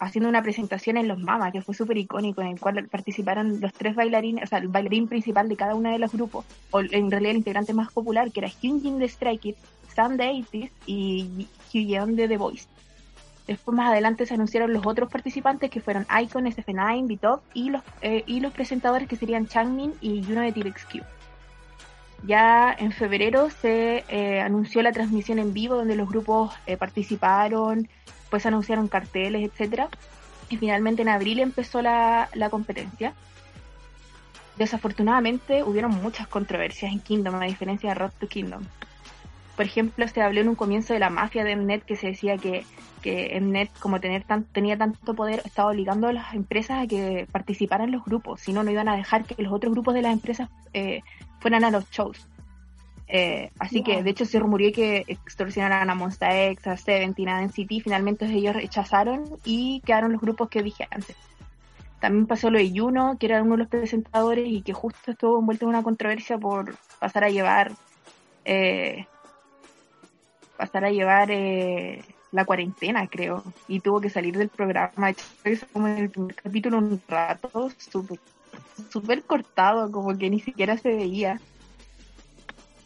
[0.00, 3.72] haciendo una presentación en los Mamas, que fue súper icónico, en el cual participaron los
[3.72, 7.10] tres bailarines, o sea, el bailarín principal de cada uno de los grupos, o en
[7.10, 9.58] realidad el integrante más popular, que era Hyunjin de Stray Kids,
[9.94, 10.44] Sam de
[10.86, 12.66] y Hyeon de The Voice.
[13.46, 17.82] Después más adelante se anunciaron los otros participantes que fueron Icon, SF9, Bitop y los,
[18.02, 21.00] eh, y los presentadores que serían Changmin y Juno de T-Rex Q.
[22.24, 27.88] Ya en febrero se eh, anunció la transmisión en vivo donde los grupos eh, participaron,
[28.30, 29.88] pues anunciaron carteles, etcétera.
[30.48, 33.14] Y finalmente en abril empezó la, competencia.
[34.56, 38.62] Desafortunadamente hubieron muchas controversias en Kingdom, a diferencia de Road to Kingdom.
[39.56, 42.36] Por ejemplo, se habló en un comienzo de la mafia de Mnet que se decía
[42.36, 42.64] que,
[43.02, 47.26] que Mnet, como tener tan, tenía tanto poder, estaba obligando a las empresas a que
[47.32, 50.02] participaran en los grupos, si no, no iban a dejar que los otros grupos de
[50.02, 51.00] las empresas eh,
[51.40, 52.28] fueran a los shows.
[53.08, 57.40] Eh, así que, de hecho, se rumoreó que extorsionaran a Monsta X, a Seventeen, a
[57.40, 61.16] NCT, finalmente ellos rechazaron y quedaron los grupos que dije antes.
[62.00, 65.38] También pasó lo de Juno, que era uno de los presentadores y que justo estuvo
[65.38, 67.72] envuelto en una controversia por pasar a llevar
[68.44, 69.06] eh,
[70.84, 75.14] a llevar eh, la cuarentena, creo, y tuvo que salir del programa.
[75.72, 78.18] Como en el primer capítulo un rato súper
[78.90, 81.40] super cortado, como que ni siquiera se veía.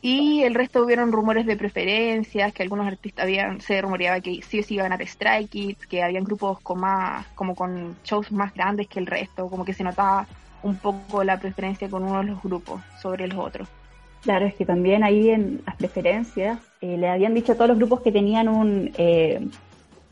[0.03, 4.61] Y el resto hubieron rumores de preferencias, que algunos artistas habían, se rumoreaba que sí
[4.61, 8.55] o sí iban a Strike It, que habían grupos con más, como con shows más
[8.55, 10.26] grandes que el resto, como que se notaba
[10.62, 13.68] un poco la preferencia con uno de los grupos sobre los otros.
[14.23, 17.79] Claro, es que también ahí en las preferencias eh, le habían dicho a todos los
[17.79, 19.41] grupos que tenían un, eh,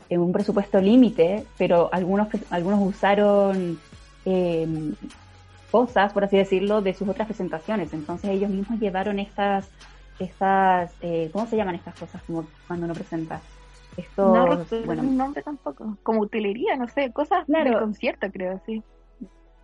[0.09, 3.79] un presupuesto límite, pero algunos, algunos usaron
[4.25, 4.67] eh,
[5.71, 7.93] cosas, por así decirlo, de sus otras presentaciones.
[7.93, 9.69] Entonces ellos mismos llevaron estas,
[10.19, 13.41] estas eh, ¿cómo se llaman estas cosas como cuando uno presenta?
[13.97, 18.61] Estos, no bueno, un nombre tampoco, como utilería, no sé, cosas claro, de concierto creo,
[18.65, 18.81] sí.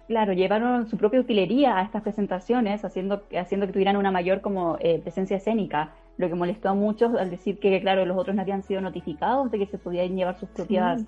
[0.07, 4.77] Claro, llevaron su propia utilería a estas presentaciones, haciendo, haciendo que tuvieran una mayor como
[4.79, 8.41] eh, presencia escénica, lo que molestó a muchos al decir que, claro, los otros no
[8.41, 11.03] habían sido notificados de que se podían llevar sus propias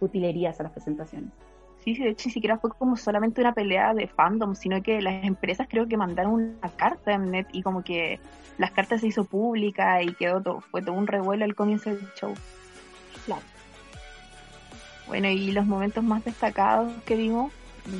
[0.00, 1.30] utilerías a las presentaciones.
[1.82, 5.24] Sí, de hecho ni siquiera fue como solamente una pelea de fandom, sino que las
[5.24, 8.20] empresas creo que mandaron una carta en net y como que
[8.58, 12.06] las cartas se hizo pública y quedó todo, fue todo un revuelo al comienzo del
[12.14, 12.34] show.
[13.26, 13.42] Claro.
[15.08, 17.52] Bueno, y los momentos más destacados que vimos,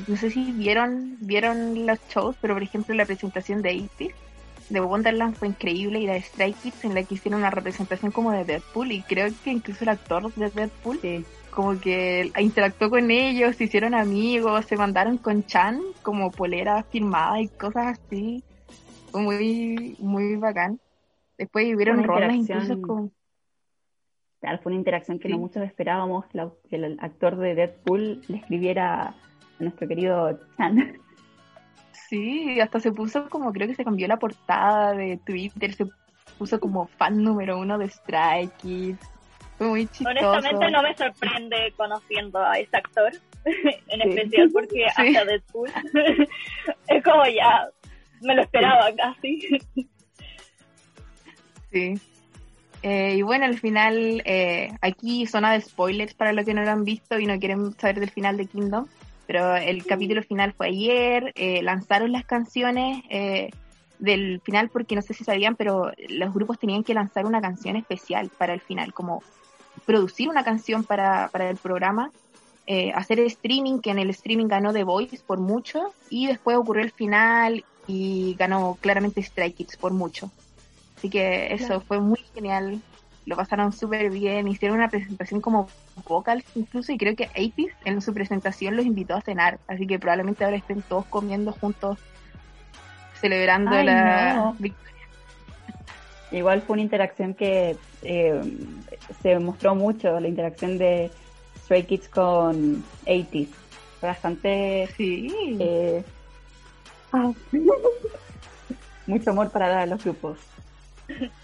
[0.07, 3.69] no sé si vieron, vieron los shows, pero por ejemplo la presentación de
[3.99, 4.15] 80
[4.69, 8.11] de Wonderland fue increíble y la de Stray Kids en la que hicieron una representación
[8.11, 10.99] como de Deadpool y creo que incluso el actor de Deadpool
[11.53, 17.39] como que interactuó con ellos, se hicieron amigos, se mandaron con Chan como polera firmada
[17.39, 18.43] y cosas así.
[19.11, 20.79] Fue muy, muy bacán.
[21.37, 23.11] Después hubieron rondas incluso con...
[24.39, 26.25] Claro, fue una interacción que no muchos esperábamos
[26.69, 29.15] que el actor de Deadpool le escribiera
[29.59, 30.99] nuestro querido Chan.
[32.09, 35.87] Sí, hasta se puso como, creo que se cambió la portada de Twitter, se
[36.37, 39.13] puso como fan número uno de Strike Kids
[39.59, 43.11] muy Honestamente no me sorprende conociendo a ese actor,
[43.87, 45.71] en especial porque hasta Deadpool
[46.87, 47.69] es como ya,
[48.21, 49.59] me lo esperaba casi.
[51.71, 51.93] Sí.
[52.83, 56.71] Eh, y bueno, al final, eh, aquí zona de spoilers para los que no lo
[56.71, 58.87] han visto y no quieren saber del final de Kingdom,
[59.27, 63.03] pero el capítulo final fue ayer, eh, lanzaron las canciones
[63.99, 67.75] del final porque no sé si sabían, pero los grupos tenían que lanzar una canción
[67.75, 69.23] especial para el final, como
[69.85, 72.11] producir una canción para, para el programa,
[72.65, 76.83] eh, hacer streaming, que en el streaming ganó The Voice por mucho, y después ocurrió
[76.83, 80.31] el final y ganó claramente Strike Kids por mucho.
[80.97, 82.81] Así que eso fue muy genial,
[83.25, 85.67] lo pasaron súper bien, hicieron una presentación como
[86.07, 89.99] vocal incluso, y creo que Apis en su presentación los invitó a cenar, así que
[89.99, 91.99] probablemente ahora estén todos comiendo juntos,
[93.19, 94.83] celebrando la victoria
[96.33, 98.41] Igual fue una interacción que eh,
[99.21, 101.11] se mostró mucho, la interacción de
[101.59, 103.51] Stray Kids con 80
[103.99, 104.89] Fue bastante...
[104.97, 105.31] Sí.
[105.59, 106.03] Eh,
[109.05, 110.39] mucho amor para los grupos.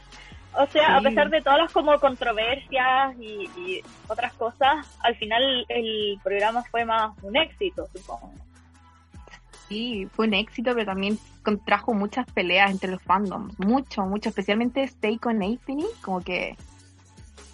[0.57, 5.65] O sea, a pesar de todas las como controversias y, y, otras cosas, al final
[5.69, 8.33] el programa fue más un éxito, supongo.
[9.67, 14.83] Sí, fue un éxito, pero también contrajo muchas peleas entre los fandoms, mucho, mucho, especialmente
[14.83, 16.57] Stay con Anthony, como que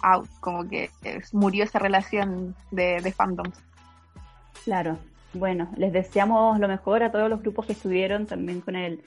[0.02, 0.90] out, como que
[1.32, 3.58] murió esa relación de, de fandoms.
[4.64, 4.98] Claro,
[5.34, 9.04] bueno, les deseamos lo mejor a todos los grupos que estuvieron, también con el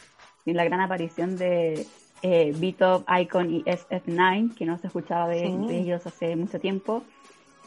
[0.54, 1.86] la gran aparición de
[2.22, 7.03] eh, Beat Icon y SF9, que no se escuchaba de, ellos hace mucho tiempo.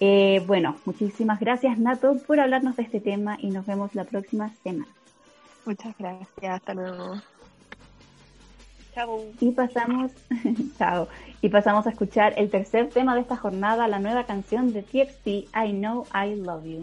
[0.01, 4.51] Eh, bueno, muchísimas gracias Nato por hablarnos de este tema y nos vemos la próxima
[4.63, 4.91] semana.
[5.65, 7.15] Muchas gracias, hasta luego.
[8.95, 9.21] Chao.
[9.41, 10.13] Y pasamos,
[10.79, 11.09] chao.
[11.41, 15.27] Y pasamos a escuchar el tercer tema de esta jornada, la nueva canción de TXT,
[15.57, 16.83] I Know I Love You.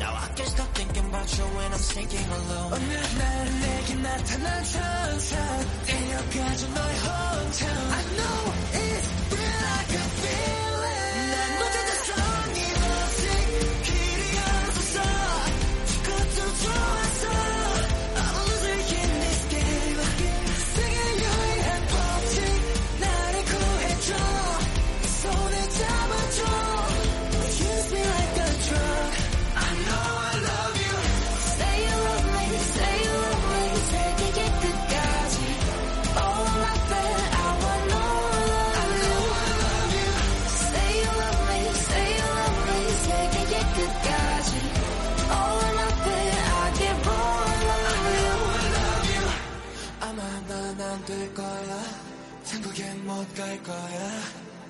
[0.00, 4.64] Now I can't stop thinking about you when I'm sinking alone 어느 날 내게 나타난
[4.64, 5.36] 천사
[5.86, 8.95] 데려가줘 너의 hometown I know it's
[51.27, 51.83] 난안될 거야.
[52.43, 54.21] 천국엔 못 갈 거야.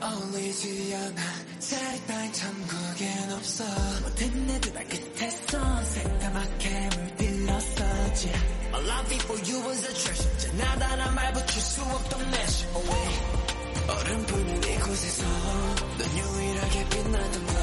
[0.02, 1.22] 어울리지 않아.
[1.60, 3.64] 자리 따윈 천국엔 없어.
[4.02, 8.32] 모든 애들 발끝에서 새까맣게 물들었었지
[8.72, 10.58] My love for you was a treasure.
[10.58, 12.80] 나다란 말 붙일 수 없던 measure.
[12.80, 13.48] Away
[13.88, 15.24] 얼음뿐인 이곳에서
[15.98, 17.54] 넌 유일하게 빛나는 거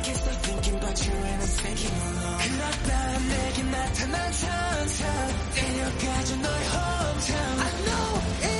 [0.00, 5.04] can't stop thinking about you and I'm thinking alone 그렇다 내게 나타난 천사
[5.54, 8.08] 데려가줘 너의 hometown I know
[8.42, 8.59] it's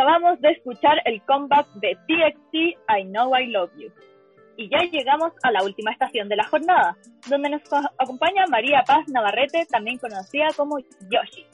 [0.00, 3.90] Acabamos de escuchar el comeback de TXT I Know I Love You.
[4.56, 6.96] Y ya llegamos a la última estación de la jornada,
[7.28, 11.44] donde nos co- acompaña María Paz Navarrete, también conocida como Yoshi.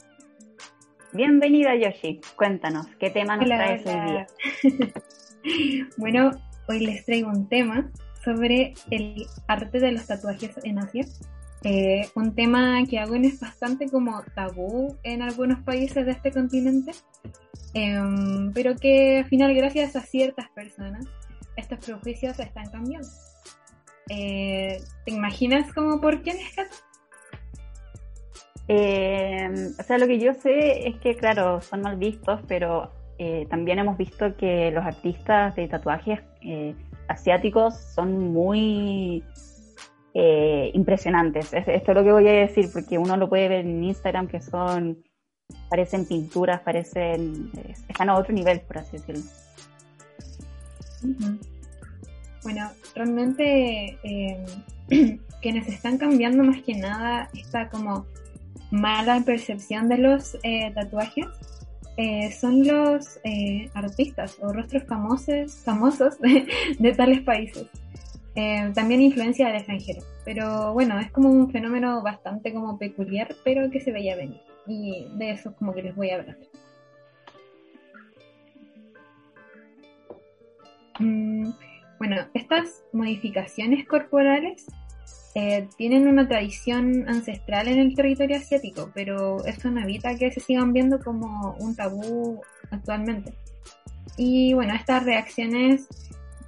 [1.11, 4.27] Bienvenida Yoshi, cuéntanos, ¿qué tema nos Hola, traes hoy día?
[5.97, 6.31] bueno,
[6.69, 7.91] hoy les traigo un tema
[8.23, 11.03] sobre el arte de los tatuajes en Asia.
[11.63, 16.91] Eh, un tema que aún es bastante como tabú en algunos países de este continente,
[17.77, 21.05] em, pero que al final gracias a ciertas personas
[21.55, 23.07] estos prejuicios están cambiando.
[24.09, 26.75] Eh, ¿Te imaginas como por qué Nescata?
[28.67, 29.49] Eh,
[29.79, 33.79] o sea, lo que yo sé es que, claro, son mal vistos, pero eh, también
[33.79, 36.75] hemos visto que los artistas de tatuajes eh,
[37.07, 39.23] asiáticos son muy
[40.13, 41.53] eh, impresionantes.
[41.53, 44.27] Es- Esto es lo que voy a decir, porque uno lo puede ver en Instagram,
[44.27, 45.03] que son,
[45.69, 49.23] parecen pinturas, parecen, eh, están a otro nivel, por así decirlo.
[52.43, 54.45] Bueno, realmente eh,
[55.41, 58.05] quienes están cambiando más que nada esta como
[58.71, 61.27] mala percepción de los eh, tatuajes
[61.97, 63.19] eh, son los
[63.73, 66.47] artistas o rostros famosos, famosos de,
[66.79, 67.67] de tales países.
[68.39, 70.03] Eh, también influencia del extranjero.
[70.23, 74.41] Pero bueno, es como un fenómeno bastante como peculiar, pero que se veía venir.
[74.67, 76.37] Y de eso como que les voy a hablar.
[80.99, 81.51] Mm,
[81.99, 84.65] bueno, estas modificaciones corporales
[85.35, 90.39] eh, tienen una tradición ancestral en el territorio asiático, pero eso no evita que se
[90.39, 92.41] sigan viendo como un tabú
[92.71, 93.33] actualmente.
[94.17, 95.87] Y bueno, estas reacciones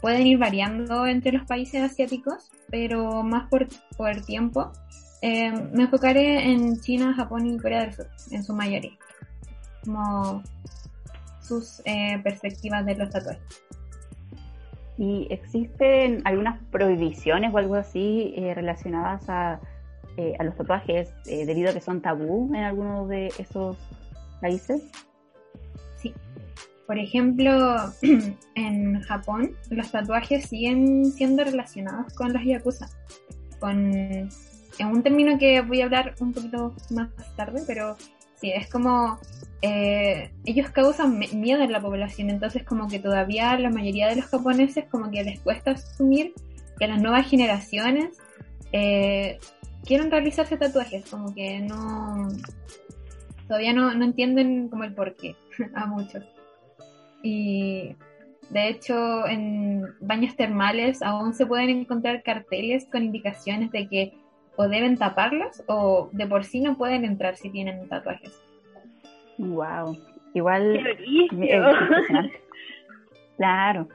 [0.01, 4.71] pueden ir variando entre los países asiáticos, pero más por, por tiempo.
[5.21, 8.97] Eh, me enfocaré en China, Japón y Corea del Sur, en su mayoría,
[9.83, 10.43] como
[11.41, 13.63] sus eh, perspectivas de los tatuajes.
[14.99, 19.61] ¿Y existen algunas prohibiciones o algo así eh, relacionadas a,
[20.17, 23.77] eh, a los tatuajes eh, debido a que son tabú en algunos de esos
[24.41, 24.83] países?
[25.95, 26.13] Sí.
[26.85, 27.77] Por ejemplo,
[28.55, 32.89] en Japón los tatuajes siguen siendo relacionados con los yakuza,
[33.61, 34.29] con
[34.79, 37.97] en un término que voy a hablar un poquito más tarde, pero
[38.35, 39.19] sí, es como
[39.61, 44.25] eh, ellos causan miedo en la población, entonces como que todavía la mayoría de los
[44.25, 46.33] japoneses como que les cuesta asumir
[46.79, 48.17] que las nuevas generaciones
[48.71, 49.37] eh,
[49.83, 52.29] quieren realizarse tatuajes, como que no
[53.47, 55.35] todavía no, no entienden como el porqué
[55.75, 56.23] a muchos.
[57.21, 57.95] Y
[58.49, 64.13] de hecho en baños termales aún se pueden encontrar carteles con indicaciones de que
[64.59, 68.37] o deben taparlos o de por sí no pueden entrar si tienen tatuajes.
[69.37, 69.95] Wow.
[70.33, 70.81] Igual
[71.31, 72.41] impresionante.
[73.37, 73.87] Claro.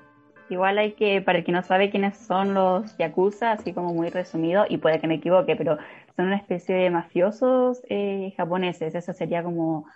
[0.49, 4.09] Igual hay que, para el que no sabe quiénes son los yakuza, así como muy
[4.09, 5.77] resumido, y puede que me equivoque, pero
[6.17, 8.95] son una especie de mafiosos eh, japoneses.
[8.95, 9.87] Eso sería como,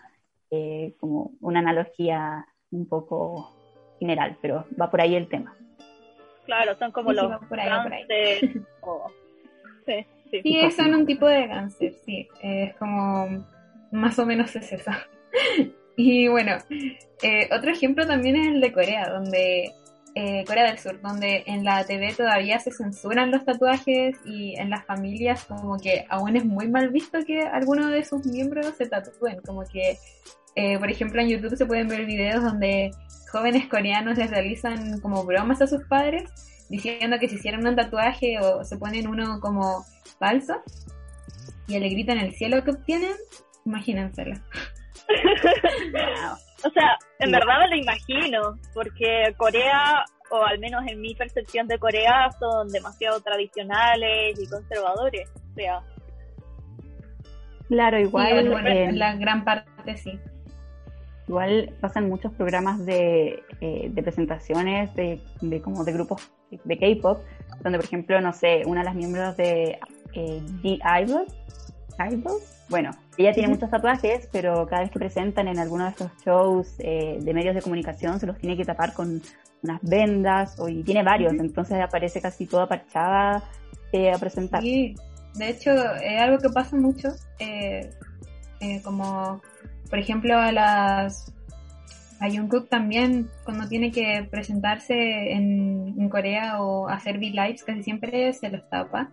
[0.51, 3.55] eh, como una analogía un poco
[3.99, 5.55] general, pero va por ahí el tema.
[6.45, 8.05] Claro, son como Sí, los va por ahí, va por ahí.
[8.07, 9.11] gangsters o-
[9.87, 10.41] Sí, sí.
[10.43, 12.29] Sí, son un tipo de cáncer, sí.
[12.43, 13.45] Es como
[13.93, 14.91] más o menos es eso.
[16.01, 16.59] Y bueno,
[17.25, 19.73] eh, otro ejemplo también es el de Corea, donde
[20.15, 24.71] eh, Corea del Sur, donde en la TV todavía se censuran los tatuajes y en
[24.71, 28.87] las familias como que aún es muy mal visto que alguno de sus miembros se
[28.87, 29.99] tatúen, como que
[30.55, 32.93] eh, por ejemplo en YouTube se pueden ver videos donde
[33.33, 36.31] jóvenes coreanos les realizan como bromas a sus padres
[36.69, 39.85] diciendo que se hicieron un tatuaje o se ponen uno como
[40.19, 40.55] falso
[41.67, 43.13] y le gritan el cielo que obtienen,
[43.65, 44.35] imagínenselo.
[46.65, 47.33] O sea, en Sí.
[47.33, 52.69] verdad me lo imagino, porque Corea, o al menos en mi percepción de Corea, son
[52.71, 55.31] demasiado tradicionales y conservadores.
[55.53, 55.81] O sea,
[57.69, 60.19] Claro, Sí, igual, bueno, eh, en la gran parte sí.
[61.29, 67.19] igual pasan muchos programas de, eh, de presentaciones de, de como de grupos de K-pop,
[67.63, 69.79] donde por ejemplo, no sé, una de las miembros de
[70.15, 71.27] eh, The Idol,
[71.99, 76.11] Idol, bueno, ella tiene muchos tatuajes, pero cada vez que presentan en alguno de estos
[76.25, 79.23] shows eh, de medios de comunicación se los tiene que tapar con
[79.63, 83.43] unas vendas, o, y tiene varios, entonces aparece casi toda parchada
[83.93, 84.63] eh, a presentar.
[84.63, 84.95] Sí,
[85.35, 87.91] de hecho, es algo que pasa mucho, eh,
[88.61, 89.41] eh, como
[89.89, 91.33] por ejemplo a las
[92.21, 98.33] a Jungkook también cuando tiene que presentarse en, en Corea o hacer V-Lives casi siempre
[98.33, 99.11] se los tapa.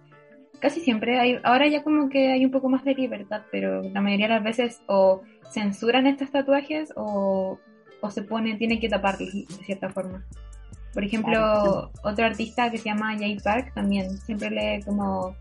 [0.66, 4.02] Casi siempre hay, ahora ya como que hay un poco más de libertad, pero la
[4.02, 7.60] mayoría de las veces o censuran estos tatuajes o,
[8.02, 10.26] o se pone, tiene que taparlos de cierta forma.
[10.92, 11.92] Por ejemplo, Claro.
[12.04, 15.36] otro artista que se llama Jay Park también siempre le como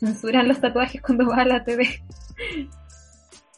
[0.00, 1.88] censuran los tatuajes cuando va a la TV.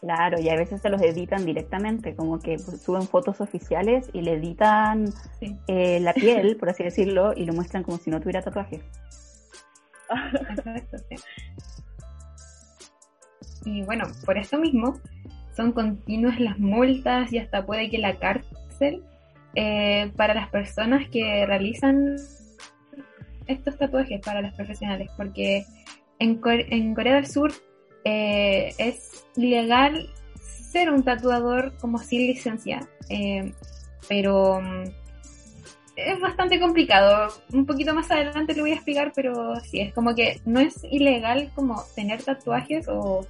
[0.01, 4.35] Claro, y a veces se los editan directamente, como que suben fotos oficiales y le
[4.35, 5.57] editan Sí.
[5.67, 8.81] eh, la piel, por así decirlo, y lo muestran como si no tuviera tatuajes.
[13.65, 14.99] Y bueno, por esto mismo,
[15.55, 19.03] son continuas las multas y hasta puede que la cárcel
[19.55, 22.17] eh, para las personas que realizan
[23.47, 25.65] estos tatuajes para los profesionales, porque
[26.19, 27.53] en Corea del Sur
[28.05, 30.09] eh, es ilegal
[30.41, 33.53] ser un tatuador como sin licencia, eh,
[34.09, 34.85] pero mm,
[36.07, 37.33] es bastante complicado.
[37.53, 40.85] Un poquito más adelante lo voy a explicar, pero sí, es como que no es
[40.85, 43.27] ilegal como tener tatuajes o,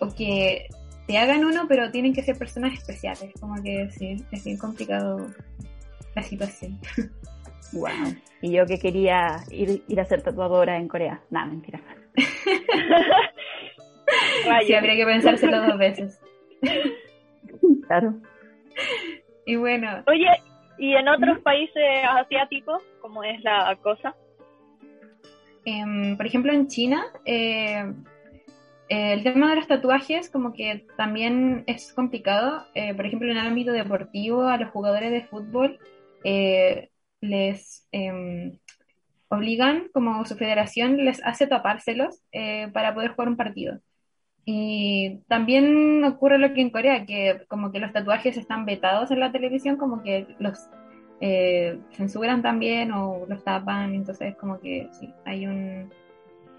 [0.00, 0.68] o que
[1.06, 3.32] te hagan uno, pero tienen que ser personas especiales.
[3.40, 5.26] Como que sí, es bien complicado
[6.14, 6.78] la situación.
[7.72, 8.14] Wow.
[8.42, 11.20] Y yo que quería ir, ir a ser tatuadora en Corea.
[11.30, 11.80] Nada, mentira.
[14.66, 16.20] Sí, habría que pensárselo dos veces.
[17.86, 18.14] Claro.
[19.44, 20.26] Y bueno, Oye,
[20.78, 24.14] ¿y en otros países asiáticos cómo es la cosa?
[25.64, 27.92] Em, por ejemplo, en China, eh,
[28.88, 32.66] eh, el tema de los tatuajes como que también es complicado.
[32.74, 35.78] Eh, por ejemplo, en el ámbito deportivo, a los jugadores de fútbol
[36.24, 38.58] eh, les em,
[39.28, 43.80] obligan, como su federación les hace tapárselos eh, para poder jugar un partido.
[44.48, 49.18] Y también ocurre lo que en Corea, que como que los tatuajes están vetados en
[49.18, 50.68] la televisión, como que los
[51.20, 55.90] eh, censuran también o los tapan, entonces como que sí, hay un...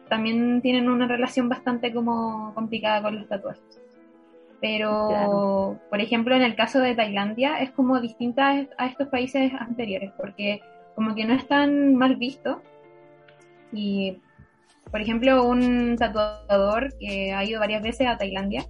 [0.10, 3.82] También tienen una relación bastante como complicada con los tatuajes.
[4.60, 5.80] Pero, Claro.
[5.90, 10.62] por ejemplo, en el caso de Tailandia es como distinta a estos países anteriores, porque
[10.96, 12.62] como que no es tan mal visto.
[13.72, 14.18] Y,
[14.92, 18.66] por ejemplo, un tatuador que ha ido varias veces a Tailandia,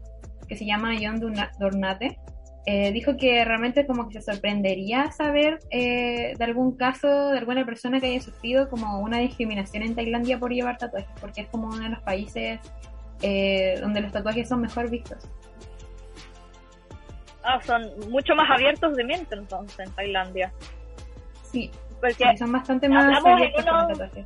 [0.47, 1.19] que se llama John
[1.59, 2.17] Dornate,
[2.65, 7.65] eh, dijo que realmente como que se sorprendería saber eh, de algún caso de alguna
[7.65, 11.67] persona que haya sufrido como una discriminación en Tailandia por llevar tatuajes, porque es como
[11.67, 12.59] uno de los países
[13.21, 15.27] eh, donde los tatuajes son mejor vistos.
[17.43, 20.51] Ah, son mucho más abiertos de mente entonces en Tailandia.
[21.43, 24.25] Sí, Porque son bastante más en abiertos con uno- los tatuajes.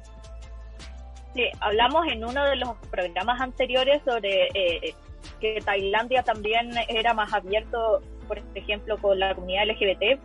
[1.34, 4.94] Sí, hablamos en uno de los programas anteriores sobre eh,
[5.40, 10.20] que Tailandia también era más abierto, por ejemplo, con la comunidad LGBT.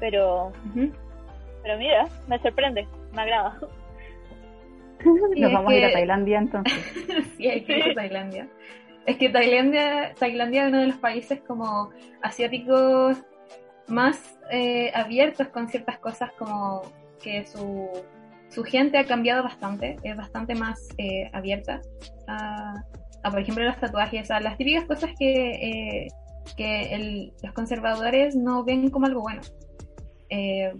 [0.00, 0.52] Pero,
[1.62, 3.58] pero mira, me sorprende, me agrada.
[5.00, 5.06] Sí,
[5.40, 6.72] Nos vamos a ir a Tailandia entonces.
[7.36, 8.48] sí, hay que ir a Tailandia.
[9.06, 11.90] Es que Tailandia, Tailandia es uno de los países como
[12.22, 13.22] asiáticos
[13.86, 16.82] más eh, abiertos con ciertas cosas como
[17.22, 17.90] que su,
[18.54, 21.80] su gente ha cambiado bastante, es bastante más eh, abierta
[22.28, 22.74] a,
[23.22, 25.50] a, por ejemplo, los tatuajes, a las típicas cosas que,
[26.04, 26.08] eh,
[26.56, 29.42] que el- los conservadores no ven como algo bueno.
[30.30, 30.74] Eh,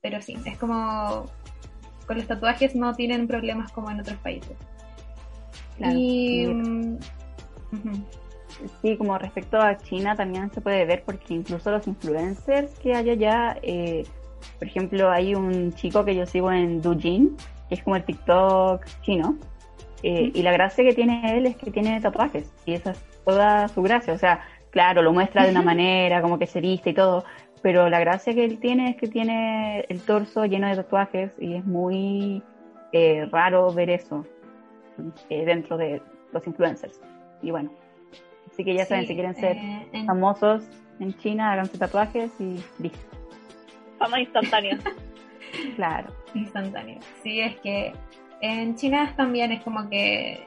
[0.00, 1.26] pero sí, es como
[2.06, 4.56] con los tatuajes no tienen problemas como en otros países.
[5.78, 5.98] Claro.
[5.98, 6.98] Y, Y- mm.
[8.82, 13.10] Sí, como respecto a China también se puede ver porque incluso los influencers que hay
[13.10, 14.04] allá, eh,
[14.58, 17.36] por ejemplo, hay un chico que yo sigo en Douyin,
[17.68, 19.36] que es como el TikTok chino,
[20.02, 23.68] eh, y la gracia que tiene él es que tiene tatuajes, y esa es toda
[23.68, 24.40] su gracia, o sea,
[24.70, 27.24] claro, lo muestra de una manera, como que se viste y todo,
[27.62, 31.54] pero la gracia que él tiene es que tiene el torso lleno de tatuajes y
[31.54, 32.42] es muy
[32.92, 34.26] eh, raro ver eso
[35.30, 37.00] eh, dentro de los influencers.
[37.40, 37.72] Y bueno,
[38.52, 40.64] así que ya saben, Sí, si quieren ser eh, famosos
[41.00, 43.13] en China, háganse tatuajes y listo.
[43.98, 44.78] Fama instantánea.
[45.76, 46.12] Claro.
[46.34, 46.98] instantáneo.
[47.22, 47.92] Sí, es que
[48.40, 50.40] en China también es como que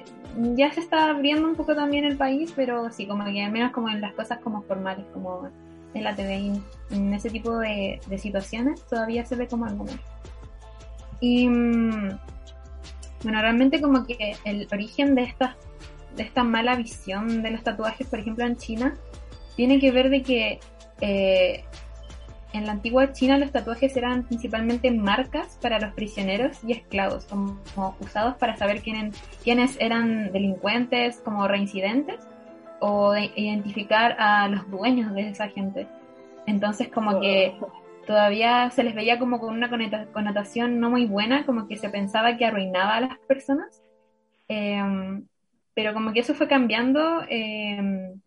[0.53, 3.71] ya se está abriendo un poco también el país, pero sí, como que al menos
[3.71, 5.49] como en las cosas como formales, como
[5.93, 6.59] en la TV,
[6.91, 9.99] en ese tipo de, de situaciones, todavía se ve como algo malo.
[11.19, 12.19] Y mm,
[13.23, 15.55] bueno, realmente como que el origen de esta,
[16.15, 18.93] de esta mala visión de los tatuajes, por ejemplo en China,
[19.55, 20.59] tiene que ver de que
[21.01, 21.63] eh,
[22.53, 27.59] en la antigua China los tatuajes eran principalmente marcas para los prisioneros y esclavos, como,
[27.75, 29.11] como usados para saber quién-
[29.43, 32.27] quiénes eran delincuentes, como reincidentes,
[32.79, 35.87] o de identificar a los dueños de esa gente.
[36.45, 37.57] Entonces como que
[38.05, 39.69] todavía se les veía como con una
[40.13, 43.83] connotación no muy buena, como que se pensaba que arruinaba a las personas.
[44.47, 45.25] Em,
[45.73, 48.21] pero como que eso fue cambiando em,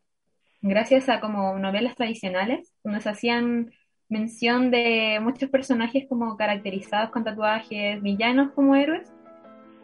[0.60, 3.72] gracias a como novelas tradicionales, donde se hacían
[4.11, 9.12] mención de muchos personajes como caracterizados con tatuajes, villanos como héroes.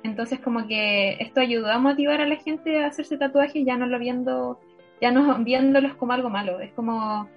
[0.03, 3.87] Entonces como que esto ayudó a motivar a la gente a hacerse tatuajes, ya no
[3.87, 4.61] lo viendo,
[5.01, 6.61] ya no viéndolos como algo malo.
[6.61, 7.29] Es como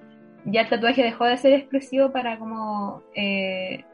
[0.45, 3.85] ya el tatuaje dejó de ser exclusivo para como eh,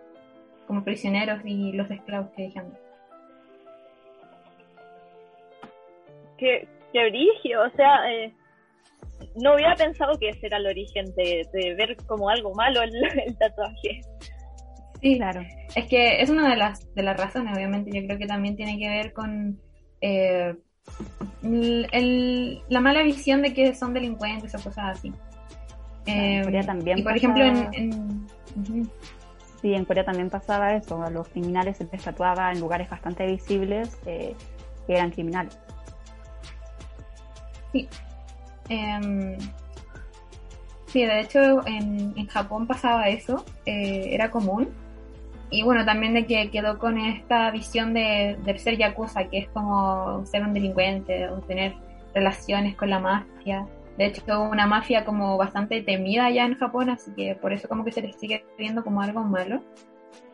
[0.68, 2.74] como prisioneros y los esclavos que dejan.
[6.38, 8.34] qué, qué brigio, o sea, eh,
[9.36, 12.92] no hubiera pensado que ese era el origen de, de ver como algo malo el,
[13.26, 14.02] el tatuaje.
[15.02, 15.42] Sí, Claro.
[15.76, 17.92] Es que es una de las, de las razones, obviamente.
[17.94, 19.60] Yo creo que también tiene que ver con
[20.02, 20.56] eh,
[21.44, 25.12] el- el- la mala visión de que son delincuentes o cosas así.
[26.08, 28.28] en Eh, Corea también y por pasa- ejemplo, en.
[29.62, 31.02] Sí, en Corea también pasaba eso.
[31.04, 34.34] A los criminales se les tatuaba en lugares bastante visibles eh,
[34.88, 35.58] que eran criminales.
[37.74, 37.88] Sí.
[38.70, 39.38] Em,
[40.88, 44.70] sí, de hecho en, en Japón pasaba eso, eh, era común.
[45.52, 49.50] Y bueno, también de que quedó con esta visión de, de ser yakuza, que es
[49.50, 51.76] como ser un delincuente o tener
[52.14, 53.68] relaciones con la mafia.
[53.98, 57.86] De hecho, una mafia como bastante temida allá en Japón, así que por eso como
[57.86, 59.62] que se les sigue viendo como algo malo.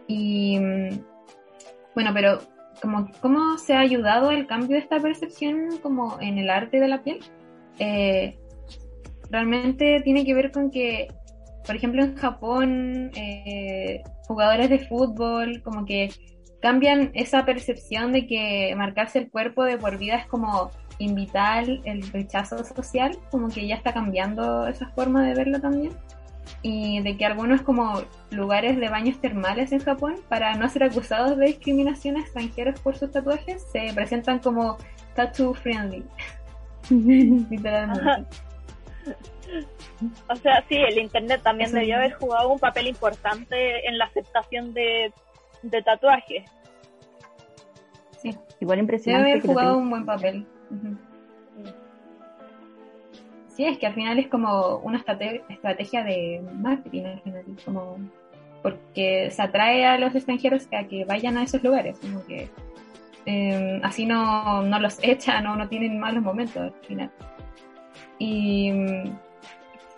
[0.07, 0.57] Y
[1.93, 2.39] bueno, pero
[2.81, 6.87] como cómo se ha ayudado el cambio de esta percepción como en el arte de
[6.87, 7.19] la piel.
[7.79, 8.37] Eh,
[9.29, 11.07] realmente tiene que ver con que,
[11.65, 16.09] por ejemplo, en Japón, eh, jugadores de fútbol como que
[16.61, 22.11] cambian esa percepción de que marcarse el cuerpo de por vida es como invitar el
[22.11, 25.93] rechazo social, como que ya está cambiando esa forma de verlo también.
[26.61, 31.37] Y de que algunos como lugares de baños termales en Japón, para no ser acusados
[31.37, 34.77] de discriminación a extranjeros por sus tatuajes, se presentan como
[35.15, 36.05] tattoo friendly.
[37.49, 38.01] Literalmente.
[38.01, 38.25] Ajá.
[40.29, 44.73] O sea, sí, el internet también debió haber jugado un papel importante en la aceptación
[44.73, 45.13] de,
[45.63, 46.49] de tatuajes.
[48.59, 50.45] Igual Debe impresionante haber que lo jugado un buen papel.
[53.55, 57.97] Sí, es que al final es como una estrate- estrategia de marketing, al final, como
[58.61, 62.49] porque se atrae a los extranjeros a que vayan a esos lugares, como que
[63.25, 67.11] eh, así no, no los echan o no tienen malos momentos al final.
[68.19, 69.17] Y mm,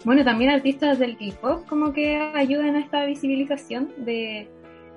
[0.05, 4.49] bueno, también artistas del K-pop como que ayudan a esta visibilización de,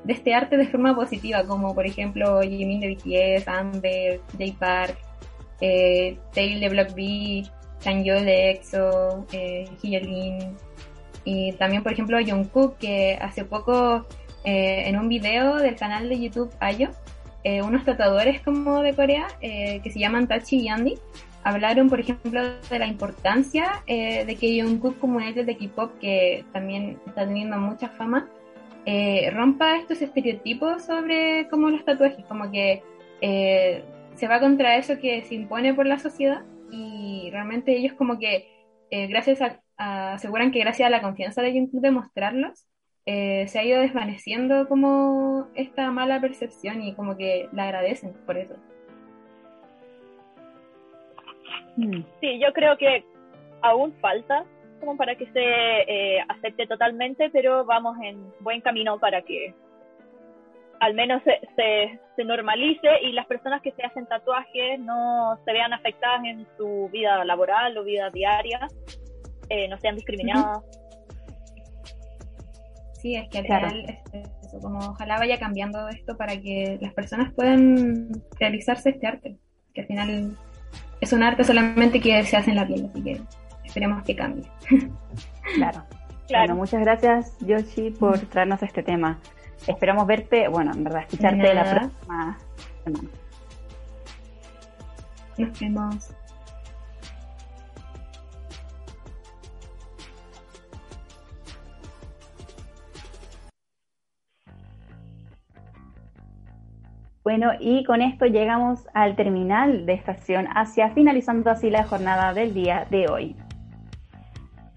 [0.04, 4.96] de este arte de forma positiva, como por ejemplo Jimin de BTS, Amber, J Park,
[5.60, 7.44] eh, de Block B,
[7.84, 9.68] de EXO, eh,
[11.24, 14.06] y también por ejemplo Jungkook que hace poco
[14.44, 16.90] eh, en un video del canal de YouTube Ayo,
[17.46, 20.94] eh, unos tatuadores como de Corea eh, que se llaman Tachi y Andy
[21.44, 22.40] hablaron por ejemplo
[22.70, 27.56] de la importancia eh, de que Jungkook como un de K-pop que también está teniendo
[27.58, 28.28] mucha fama
[28.84, 32.82] eh, rompa estos estereotipos sobre como los tatuajes, como que
[33.20, 33.84] eh,
[34.14, 38.48] se va contra eso que se impone por la sociedad y realmente ellos como que
[38.90, 42.66] eh, gracias a, a- aseguran que gracias a la confianza de Jungkook de mostrarlos
[43.06, 48.36] eh, se ha ido desvaneciendo como esta mala percepción y como que la agradecen por
[48.36, 48.54] eso.
[51.76, 52.02] Mm.
[52.20, 53.04] Sí, yo creo que
[53.62, 54.44] aún falta
[54.80, 59.54] como para que se eh, acepte totalmente, pero vamos en buen camino para que
[60.80, 65.52] al menos se, se, se normalice y las personas que se hacen tatuajes no se
[65.52, 68.66] vean afectadas en su vida laboral o vida diaria,
[69.48, 70.85] eh, no sean discriminadas.
[73.06, 73.68] Sí, es que al Claro.
[73.70, 78.08] final es eso, como ojalá vaya cambiando esto para que las personas puedan
[78.40, 79.36] realizarse este arte,
[79.72, 80.36] que al final
[81.00, 83.20] es un arte solamente que se hace en la piel, así que
[83.64, 84.42] esperemos que cambie.
[85.54, 85.84] Claro.
[86.26, 86.46] Claro.
[86.48, 89.20] Bueno, muchas gracias, Yoshi, por traernos este tema.
[89.68, 92.38] Esperamos verte, bueno, en verdad, escucharte De la próxima
[92.82, 93.08] semana.
[95.38, 96.10] Nos vemos.
[107.26, 112.54] Bueno, y con esto llegamos al terminal de Estación Asia, finalizando así la jornada del
[112.54, 113.34] día de hoy.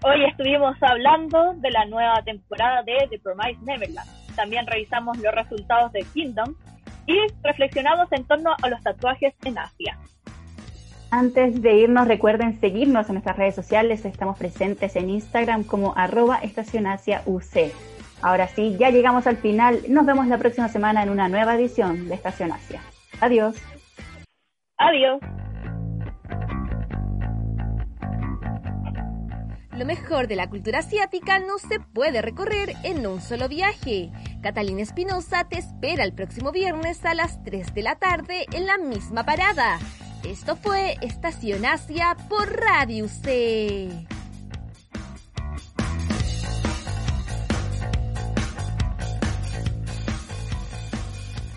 [0.02, 4.10] Hoy estuvimos hablando de la nueva temporada de The Promised Neverland.
[4.36, 6.56] También revisamos los resultados de Kingdom
[7.06, 10.00] y reflexionamos en torno a los tatuajes en Asia.
[11.12, 14.06] Antes de irnos, recuerden seguirnos en nuestras redes sociales.
[14.06, 17.72] Estamos presentes en Instagram como arroba Estación Asia UC.
[18.22, 19.82] Ahora sí, ya llegamos al final.
[19.88, 22.82] Nos vemos la próxima semana en una nueva edición de Estación Asia.
[23.22, 23.56] Adiós.
[24.78, 25.20] Adiós.
[29.80, 34.12] Lo mejor de la cultura asiática no se puede recorrer en un solo viaje.
[34.44, 38.78] Catalina Espinosa te espera el próximo viernes a las 3 de la tarde en la
[38.78, 39.80] misma parada.
[40.26, 43.88] Esto fue Estación Asia por Radio C.